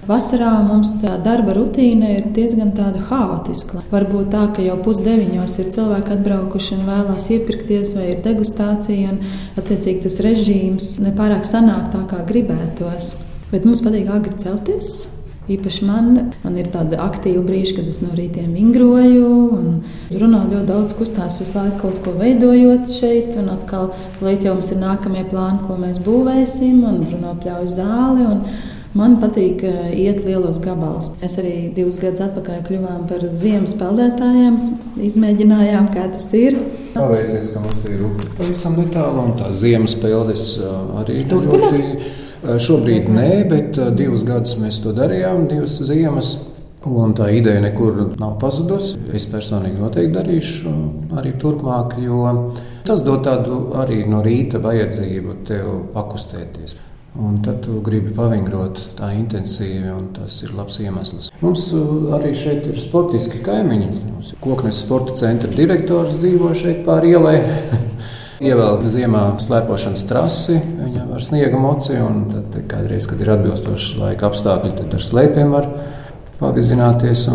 Vasarā 0.05 0.51
mums 0.67 0.91
tā 1.01 1.15
darba 1.25 1.55
rutīna 1.57 2.11
ir 2.19 2.27
diezgan 2.35 2.75
haotiska. 3.09 3.81
Varbūt 3.89 4.29
tā, 4.35 4.43
ka 4.53 4.61
jau 4.61 4.77
pusdeviņos 4.85 5.57
ir 5.63 5.71
cilvēki 5.73 6.13
atbraukuši 6.19 6.77
un 6.77 6.85
vēlās 6.91 7.25
iepirkties, 7.33 7.95
vai 7.97 8.11
ir 8.11 8.21
degustācija, 8.21 9.15
un 9.15 9.57
attiecīgi 9.57 10.05
tas 10.05 10.21
režīms 10.21 10.93
nepārāk 11.01 11.41
sanāk 11.41 11.89
tā, 11.95 12.05
kā 12.13 12.21
gribētos. 12.29 13.15
Bet 13.49 13.65
mums 13.65 13.81
patīk 13.81 14.13
agri 14.13 14.37
celties. 14.45 15.14
Īpaši 15.45 15.85
man, 15.85 16.07
man 16.41 16.55
ir 16.57 16.71
tāda 16.73 16.97
aktīva 17.03 17.43
brīža, 17.45 17.75
kad 17.77 17.89
es 17.91 17.99
no 18.01 18.09
rītiem 18.17 18.55
vingroju 18.57 19.27
un 19.53 19.67
runāju 20.09 20.55
ļoti 20.55 20.69
daudz, 20.71 20.95
kustās 20.97 21.37
visu 21.37 21.53
laiku 21.59 21.83
kaut 21.83 21.99
ko 22.01 22.13
veidojot 22.17 22.89
šeit. 22.89 23.35
Un 23.37 23.51
atkal 23.53 23.91
līdz 24.25 24.47
jau 24.47 24.55
mums 24.57 24.71
ir 24.73 24.81
nākamie 24.81 25.21
plāni, 25.29 25.61
ko 25.67 25.77
mēs 25.77 26.01
būvēsim, 26.05 26.81
un 26.89 27.03
runā 27.11 27.35
pļauju 27.43 27.69
zāli. 27.75 28.25
Un 28.25 28.41
man 28.97 29.19
patīk 29.21 29.61
eh, 29.69 29.93
iet 30.07 30.25
lielos 30.25 30.57
gabalus. 30.65 31.13
Mēs 31.21 31.37
arī 31.43 31.53
divus 31.77 32.01
gadus 32.01 32.25
atpakaļ 32.25 32.65
kļuvām 32.65 33.05
par 33.13 33.29
ziemas 33.37 33.77
peldētājiem, 33.77 34.59
izmēģinājām, 35.11 35.93
kā 35.93 36.09
tas 36.15 36.29
ir. 36.41 36.57
Paveicies, 36.97 37.53
ka 37.53 37.61
mums 37.61 37.85
ir 37.85 38.01
rupi 38.01 38.33
pavisam 38.39 38.81
netālu, 38.81 39.27
un 39.29 39.37
tā 39.37 39.53
ziemas 39.53 39.93
peldes 40.01 40.55
eh, 40.57 40.77
arī 41.03 41.21
ir 41.21 41.35
ļoti 41.37 41.83
Eh, 41.85 42.24
šobrīd 42.45 43.07
nē, 43.11 43.29
bet 43.49 43.79
eh, 43.79 43.91
divus 43.95 44.25
gadus 44.27 44.57
mēs 44.61 44.81
to 44.83 44.93
darījām, 44.95 45.47
divas 45.51 45.79
ziemas. 45.87 46.35
Un 46.85 47.15
tā 47.17 47.31
ideja 47.33 47.63
nekur 47.63 47.95
nav 48.21 48.35
pazudusi. 48.37 48.99
Es 49.17 49.25
personīgi 49.31 49.79
noteikti 49.81 50.13
darīšu 50.19 50.73
arī 51.17 51.31
turpmāk, 51.41 51.95
jo 51.97 52.19
tas 52.85 53.01
dod 53.05 53.23
tādu 53.25 53.71
arī 53.81 54.03
no 54.05 54.19
rīta 54.21 54.61
vajadzību 54.61 55.39
tev 55.47 55.71
pakustēties. 55.95 56.75
Un 57.15 57.39
tad 57.41 57.61
tu 57.63 57.79
gribi 57.79 58.11
pavingrot 58.13 58.81
tā 58.97 59.13
intensīvi, 59.15 59.87
un 59.87 60.09
tas 60.17 60.35
ir 60.43 60.51
labs 60.53 60.81
iemesls. 60.83 61.31
Mums 61.41 61.69
eh, 61.73 61.91
arī 62.19 62.35
šeit 62.37 62.67
ir 62.69 62.77
sportiski 62.83 63.41
kaimiņi. 63.45 63.89
Mums 64.11 64.33
ir 64.35 64.41
Koknes 64.43 64.83
sporta 64.85 65.15
centra 65.23 65.49
direktors 65.55 66.19
dzīvo 66.21 66.53
šeit 66.59 66.83
pāri 66.85 67.15
ielai. 67.15 67.39
Ievelk 68.45 68.83
ziemā 68.91 69.29
slēpošanas 69.39 70.03
trasi, 70.09 70.59
ar 71.15 71.23
sniega 71.23 71.59
moci, 71.59 71.95
un 72.01 72.25
tad 72.31 72.55
kādreiz, 72.69 73.07
kad 73.09 73.21
ir 73.23 73.31
atbilstoši 73.35 73.99
laika 74.01 74.29
apstākļi, 74.29 74.73
tad 74.79 74.95
ar 74.97 75.05
slēpiem 75.09 75.53
var 75.55 75.69
pavizināties. 76.41 77.25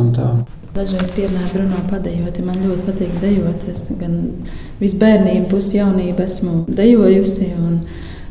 Dažreiz 0.71 1.09
piemēram 1.17 1.65
runā 1.65 1.81
padējot, 1.91 2.37
man 2.47 2.61
ļoti 2.63 2.85
patīk 2.87 3.17
dejot. 3.23 3.65
Es 3.73 3.89
gan 3.99 4.21
visu 4.79 5.01
bērnību, 5.01 5.49
pusi 5.51 5.81
jaunību 5.81 6.23
esmu 6.27 6.53
dejojusi. 6.69 7.51
Un, 7.59 7.81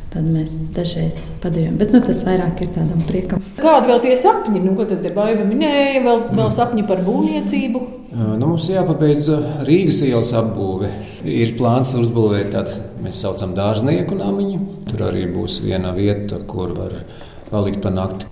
Tad 0.10 0.26
mēs 0.26 0.56
dažreiz 0.74 1.20
padējām, 1.44 1.76
bet 1.78 1.92
nu, 1.94 2.00
tas 2.02 2.24
vairāk 2.26 2.64
ir 2.66 2.72
tādam 2.74 3.04
priekam. 3.06 3.44
Kādi 3.62 3.92
vēl 3.92 4.00
tie 4.02 4.16
sapņi? 4.18 4.64
Nu, 4.64 4.74
ko 4.74 4.88
tad 4.90 5.06
Baiba 5.14 5.46
minēja? 5.46 6.02
Vēl, 6.02 6.24
vēl 6.40 6.50
sapņi 6.56 6.86
par 6.90 7.04
būvniecību? 7.06 7.82
Nu, 8.18 8.40
mums 8.42 8.66
jāpabeidz 8.72 9.30
Rīgas 9.68 10.02
ielas 10.08 10.34
apbūve. 10.40 10.90
Ir 11.30 11.54
plāns 11.60 11.94
uzbūvēt 12.00 12.50
tādu 12.56 12.82
mēs 13.06 13.22
saucam 13.22 13.54
dārznieku 13.54 14.18
namiņu. 14.18 14.60
Tur 14.90 15.06
arī 15.12 15.28
būs 15.30 15.60
viena 15.62 15.94
vieta, 15.94 16.42
kur 16.50 16.74
var 16.74 17.04
palikt 17.52 17.84
pa 17.86 17.94
nakti. 17.94 18.26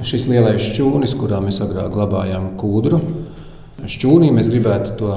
Šis 0.00 0.30
lielais 0.32 0.64
šķūnis, 0.64 1.12
kurā 1.20 1.42
mēs 1.44 1.60
agrāk 1.60 1.92
glabājām 1.92 2.54
kūdru, 2.56 3.02
šķūnī 3.84 4.32
mēs 4.32 4.48
gribētu 4.48 4.96
to 4.96 5.14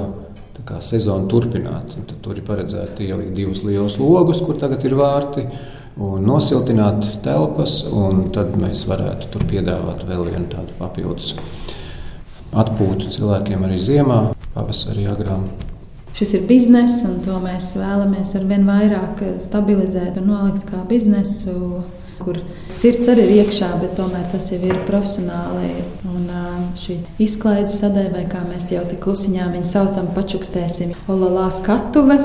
kā, 0.68 0.82
sezonu 0.84 1.32
turpināt. 1.32 1.96
Tur 2.20 2.36
ir 2.36 2.44
paredzēts 2.48 3.00
ielikt 3.00 3.38
divus 3.38 3.64
lielus 3.64 3.96
logus, 4.02 4.42
kur 4.44 4.60
tagad 4.60 4.84
ir 4.90 4.98
vārti 5.00 5.46
un 5.98 6.24
nosiltināt 6.28 7.08
telpas. 7.26 7.82
Un 7.92 8.28
tad 8.36 8.56
mēs 8.60 8.86
varētu 8.90 9.32
tur 9.34 9.48
piedāvāt 9.50 10.06
vēl 10.08 10.28
vienu 10.30 10.48
tādu 10.52 10.78
papildus 10.80 11.34
atpūtu 12.52 13.12
cilvēkiem 13.16 13.64
arī 13.68 13.80
ziemā, 13.80 14.22
pavasarī 14.56 15.08
agrāk. 15.12 15.68
Šis 16.12 16.34
ir 16.36 16.44
bizness, 16.48 17.06
un 17.08 17.22
to 17.24 17.38
mēs 17.40 17.72
vēlamies 17.80 18.36
ar 18.36 18.44
vien 18.50 18.66
vairāk 18.68 19.24
stabilizēt 19.40 20.20
un 20.20 20.28
nolikt 20.34 20.66
kā 20.68 20.82
biznesu, 20.90 21.86
kur 22.22 22.38
sirds 22.70 23.08
arī 23.10 23.30
ir 23.30 23.46
iekšā, 23.46 23.70
bet 23.82 23.96
tomēr 23.98 24.28
tas 24.34 24.52
jau 24.52 24.60
ir 24.68 24.82
profesionāli. 24.90 25.72
Un 26.12 26.28
šī 26.78 26.98
izklaides 27.24 27.80
sadaļa, 27.80 28.12
vai 28.14 28.26
kā 28.32 28.44
mēs 28.48 28.70
jau 28.74 28.84
tik 28.90 29.00
klusiņā 29.06 29.48
viņu 29.56 29.72
saucam, 29.72 30.12
pačukstēsim, 30.16 30.94
ololā 31.12 31.48
skatuve. 31.56 32.20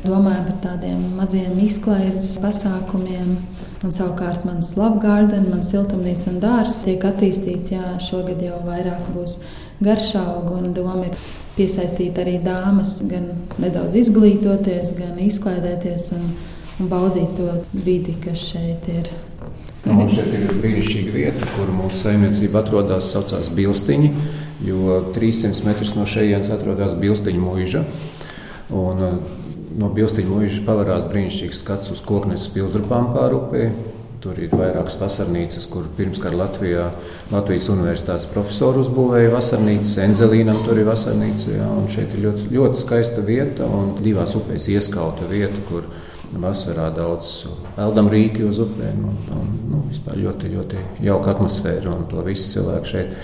Domājam 0.00 0.46
par 0.46 0.60
tādiem 0.64 1.00
maziem 1.18 1.58
izklaides 1.60 2.34
pasākumiem. 2.40 3.34
Un 3.80 3.92
savukārt 3.96 4.44
mans 4.44 4.74
labgārdens, 4.76 5.48
mans 5.48 5.70
siltumnīca 5.72 6.28
un 6.32 6.40
dārsts 6.40 6.84
tiek 6.84 7.04
attīstīts. 7.08 7.72
Jā, 7.72 7.94
šogad 8.04 8.40
jau 8.44 8.58
vairāk 8.64 9.10
būs 9.14 9.38
garšaugu 9.84 10.56
un 10.56 10.74
doma 10.76 11.06
ir 11.08 11.16
piesaistīt 11.56 12.18
arī 12.20 12.38
dāmas, 12.44 12.98
gan 13.08 13.30
nedaudz 13.60 13.96
izglītoties, 14.00 14.94
gan 15.00 15.18
izklaidēties 15.24 16.10
un, 16.16 16.28
un 16.80 16.92
baudīt 16.92 17.34
to 17.36 17.58
vidi, 17.72 18.16
kas 18.24 18.44
šeit 18.52 18.88
ir. 18.92 19.10
Nu, 19.84 20.04
šeit 20.12 20.32
ir 20.36 20.48
brīnišķīga 20.60 21.12
vieta, 21.14 21.48
kur 21.54 21.72
mūsu 21.72 22.02
saimniecība 22.02 22.60
atrodas. 22.60 23.08
Tā 23.12 23.20
saucās 23.20 23.48
Bilstiņa, 23.56 24.10
jo 24.68 25.00
300 25.16 25.64
metrus 25.68 25.94
no 25.96 26.04
šejienes 26.08 26.52
atrodas 26.52 26.96
Bilstiņa 27.00 27.40
mūža. 27.40 27.84
Un, 28.76 29.20
no 29.78 29.90
Bilstiņa 29.94 30.30
mūža 30.30 30.66
pavarās 30.66 31.06
brīnišķīgs 31.10 31.62
skats 31.64 31.94
uz 31.94 32.02
koknes 32.06 32.48
pilsdrupām 32.54 33.12
pāri 33.14 33.38
upē. 33.38 33.64
Tur 34.20 34.36
ir 34.36 34.52
vairākas 34.52 34.98
vasarnīcas, 35.00 35.64
kur 35.72 35.86
pirmskara 35.96 36.36
Latvijā 36.36 36.90
Latvijas 37.32 37.70
Universitātes 37.72 38.26
profesori 38.28 38.82
uzbūvēja 38.82 39.30
vasarnīcas. 39.32 39.94
Enzelīnam 40.04 40.60
tur 40.66 40.76
ir 40.76 40.90
vasarnīca. 40.90 41.54
Jā, 41.54 41.68
šeit 41.88 42.12
ir 42.12 42.26
ļoti, 42.26 42.50
ļoti 42.52 42.82
skaista 42.82 43.24
vieta 43.24 43.64
un 43.64 43.94
divās 44.02 44.36
upēs 44.36 44.68
ieskauta 44.74 45.28
vieta, 45.30 45.64
kur 45.70 45.88
vasarā 46.36 46.90
daudz 46.92 47.46
peldam 47.78 48.12
rīki 48.12 48.44
uz 48.44 48.60
upēm. 48.60 49.06
Un, 49.08 49.20
un, 49.38 49.52
nu, 49.70 49.84
vispār 49.88 50.20
ļoti, 50.20 50.52
ļoti 50.52 50.84
jauka 51.08 51.38
atmosfēra 51.38 51.94
un 51.94 52.04
to 52.10 52.20
visu 52.28 52.58
cilvēku 52.58 52.92
šeit 52.92 53.16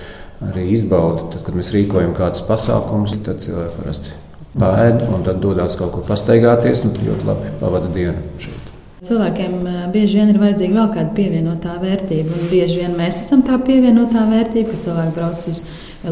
arī 0.48 0.70
izbauda. 0.72 1.28
Tad, 1.34 1.44
kad 1.44 1.60
mēs 1.60 1.76
rīkojam 1.76 2.16
kādus 2.16 2.40
pasākumus, 2.48 3.20
tad 3.26 3.44
cilvēki 3.44 3.82
parasti 3.82 4.22
pēd 4.60 5.08
un 5.10 5.26
tad 5.26 5.42
dodas 5.44 5.76
kaut 5.80 5.94
kur 5.96 6.06
pastaigāties. 6.08 6.84
Nu, 6.84 6.94
ļoti 6.96 7.28
labi 7.28 7.52
pavada 7.60 7.92
dienu 7.92 8.22
šeit. 8.42 8.66
Cilvēkiem 9.06 9.58
bieži 9.94 10.18
vien 10.18 10.30
ir 10.32 10.38
vajadzīga 10.40 10.74
vēl 10.74 10.86
kāda 10.94 11.10
pievienotā 11.14 11.74
vērtība. 11.78 12.32
Un 12.32 12.48
bieži 12.50 12.80
vien 12.80 12.94
mēs 12.98 13.20
esam 13.22 13.44
tā 13.46 13.58
pievienotā 13.62 14.24
vērtība, 14.30 14.72
kad 14.72 14.82
cilvēki 14.82 15.12
brauc 15.14 15.42
uz 15.52 15.60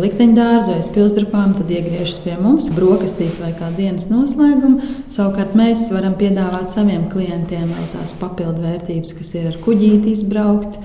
likteņdārzu 0.05 0.75
vai 0.75 0.85
spilgstrupām, 0.85 1.55
tad 1.57 1.73
iegriežas 1.75 2.21
pie 2.23 2.37
mums 2.39 2.69
brokastīs 2.77 3.41
vai 3.43 3.51
kā 3.59 3.71
dienas 3.75 4.07
noslēguma. 4.13 4.93
Savukārt 5.13 5.57
mēs 5.59 5.89
varam 5.95 6.15
piedāvāt 6.21 6.77
saviem 6.77 7.09
klientiem 7.11 7.67
vēl 7.73 7.89
tās 7.97 8.15
papildu 8.21 8.63
vērtības, 8.63 9.17
kas 9.19 9.35
ir 9.41 9.51
ar 9.51 9.59
kuģīti 9.65 10.15
izbraukt 10.15 10.79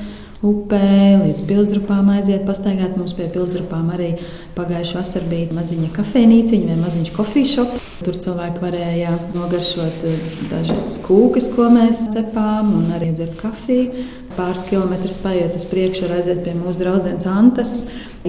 upē, 0.46 1.20
līdz 1.20 1.44
pilsdrupām 1.50 2.12
aiziet, 2.16 2.46
pastaigāt. 2.48 2.96
Mums 2.98 3.16
pie 3.18 3.28
pilsdrupām 3.32 3.90
arī 3.96 4.14
pagājušā 4.56 5.02
vasarā 5.02 5.28
bija 5.32 5.56
maziņa 5.56 5.90
kafejnīciņa 5.98 6.70
vai 6.72 6.78
maziņš 6.86 7.12
kofijas 7.16 7.56
šops. 7.58 7.90
Tur 8.06 8.20
cilvēki 8.24 8.64
varēja 8.64 9.18
nogaršot 9.36 10.06
eh, 10.08 10.30
dažas 10.52 10.94
kūkas, 11.04 11.52
ko 11.56 11.68
mēs 11.74 12.08
cepām, 12.14 12.72
un 12.80 12.96
arī 12.96 13.12
dzert 13.16 13.36
kafiju. 13.42 14.08
Pāris 14.38 14.62
kilometrus 14.70 15.18
paiet 15.20 15.56
uz 15.58 15.66
priekšu, 15.68 16.06
aiziet 16.16 16.44
pie 16.46 16.54
mūsu 16.56 16.80
draudzenes 16.80 17.26
Antas, 17.28 17.74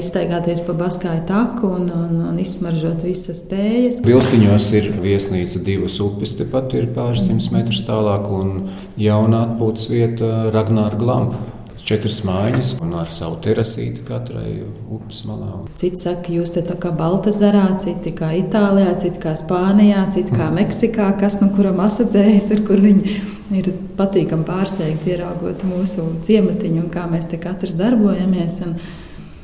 izstaigāties 0.00 0.64
pa 0.66 0.74
Baskāju 0.74 1.22
taku 1.28 1.70
un, 1.76 1.84
un, 1.94 2.16
un 2.32 2.40
izsmaržot 2.40 3.04
visas 3.06 3.44
tējas. 3.52 4.00
Vilstiņos 4.08 4.66
ir 4.80 4.90
viesnīca 5.04 5.62
divas 5.62 6.00
upes, 6.02 6.34
tepat 6.40 6.74
ir 6.80 6.90
pāris 6.96 7.28
simtus 7.28 7.52
metrus 7.54 7.84
tālāk, 7.86 8.26
un 8.32 8.72
jauna 8.98 9.44
atpūtas 9.44 9.86
vieta 9.92 10.50
Ragnāra 10.50 10.98
Glampa 10.98 11.49
četras 11.86 12.20
mājas 12.26 12.72
un 12.82 12.94
ar 13.00 13.10
savu 13.14 13.38
terasīti 13.44 14.04
katrai 14.06 14.60
upes 14.92 15.24
malā. 15.28 15.50
Citi 15.80 16.00
saka, 16.02 16.32
jūs 16.34 16.54
te 16.54 16.62
tā 16.66 16.76
kā 16.80 16.92
Baltazarā, 16.96 17.66
citi 17.82 18.14
kā 18.16 18.32
Itālijā, 18.38 18.94
citi 19.02 19.20
kā 19.22 19.34
Spānijā, 19.38 20.06
citi 20.14 20.34
kā 20.36 20.48
Meksikā, 20.54 21.10
kas 21.20 21.40
no 21.42 21.50
kuram 21.56 21.82
asociējas, 21.84 22.50
ar 22.56 22.64
kur 22.68 22.82
viņi 22.84 23.18
ir 23.60 23.70
patīkami 23.98 24.46
pārsteigti 24.48 25.14
ieraugot 25.14 25.66
mūsu 25.68 26.06
ciematiņu 26.26 26.84
un 26.84 26.90
kā 26.94 27.06
mēs 27.10 27.30
te 27.30 27.40
katrs 27.42 27.76
darbojamies. 27.80 28.62
Un 28.68 28.80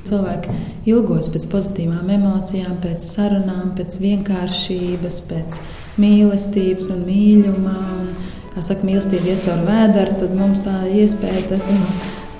Cilvēki 0.06 0.52
ilgos 0.86 1.26
pēc 1.34 1.48
pozitīvām 1.50 2.10
emocijām, 2.14 2.76
pēc 2.78 3.02
sarunām, 3.02 3.72
pēc 3.74 3.96
vienkāršības, 3.98 5.16
pēc 5.26 5.58
mīlestības 5.98 6.92
un 6.94 7.02
mīlestības. 7.08 8.22
Kā 8.56 8.62
saka, 8.64 8.86
mīlestība 8.88 9.34
iet 9.34 9.42
caur 9.44 9.66
vēdru, 9.66 10.14
tad 10.22 10.30
mums 10.32 10.62
tā 10.64 10.76
iespēja. 10.88 11.42
Tad, 11.50 11.66
nu, 11.68 11.88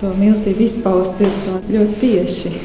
to 0.01 0.13
mīlestību 0.21 0.67
izpaust 0.67 1.21
ir 1.25 1.37
ļoti 1.73 2.01
tieši. 2.01 2.57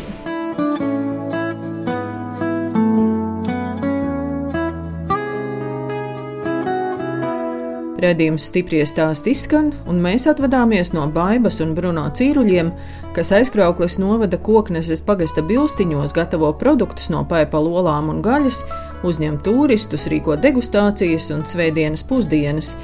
Redījums 8.02 8.48
stipri 8.50 8.80
stāsti 8.82 9.36
izskan, 9.36 9.68
un 9.86 10.00
mēs 10.02 10.26
atvadāmies 10.26 10.90
no 10.96 11.04
Baibas 11.14 11.60
un 11.62 11.76
Bruno 11.78 12.08
cīruļiem, 12.18 12.72
kas 13.14 13.30
aizkrauklis 13.38 14.00
novada 14.02 14.40
kokneses 14.42 15.04
pagasta 15.06 15.44
bilstiņos 15.46 16.16
gatavo 16.18 16.50
produktus 16.58 17.12
no 17.14 17.22
paipa 17.30 17.62
olām 17.62 18.10
un 18.10 18.24
gaļas, 18.26 18.64
uzņem 19.08 19.40
turistus, 19.46 20.08
rīko 20.12 20.38
degustācijas 20.42 21.32
un 21.36 21.46
svētdienas 21.48 22.06
pusdienas. 22.08 22.76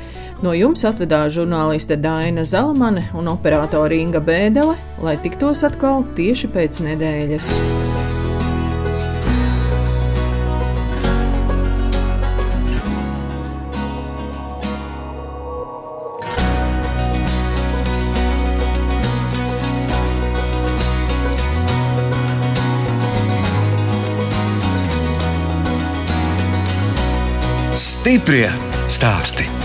No 0.43 0.53
jums 0.53 0.85
atvedās 0.85 1.33
žurnāliste 1.37 1.97
Daina 1.97 2.45
Zalamane 2.45 3.07
un 3.17 3.29
operātore 3.31 3.97
Inga 3.97 4.21
Bēdele, 4.21 4.77
lai 5.01 5.17
tiktos 5.23 5.65
atkal 5.65 6.05
tieši 6.17 6.53
pēc 6.53 6.83
nedēļas. 6.85 7.55
Stiprie 28.07 28.47
stāsti. 28.87 29.56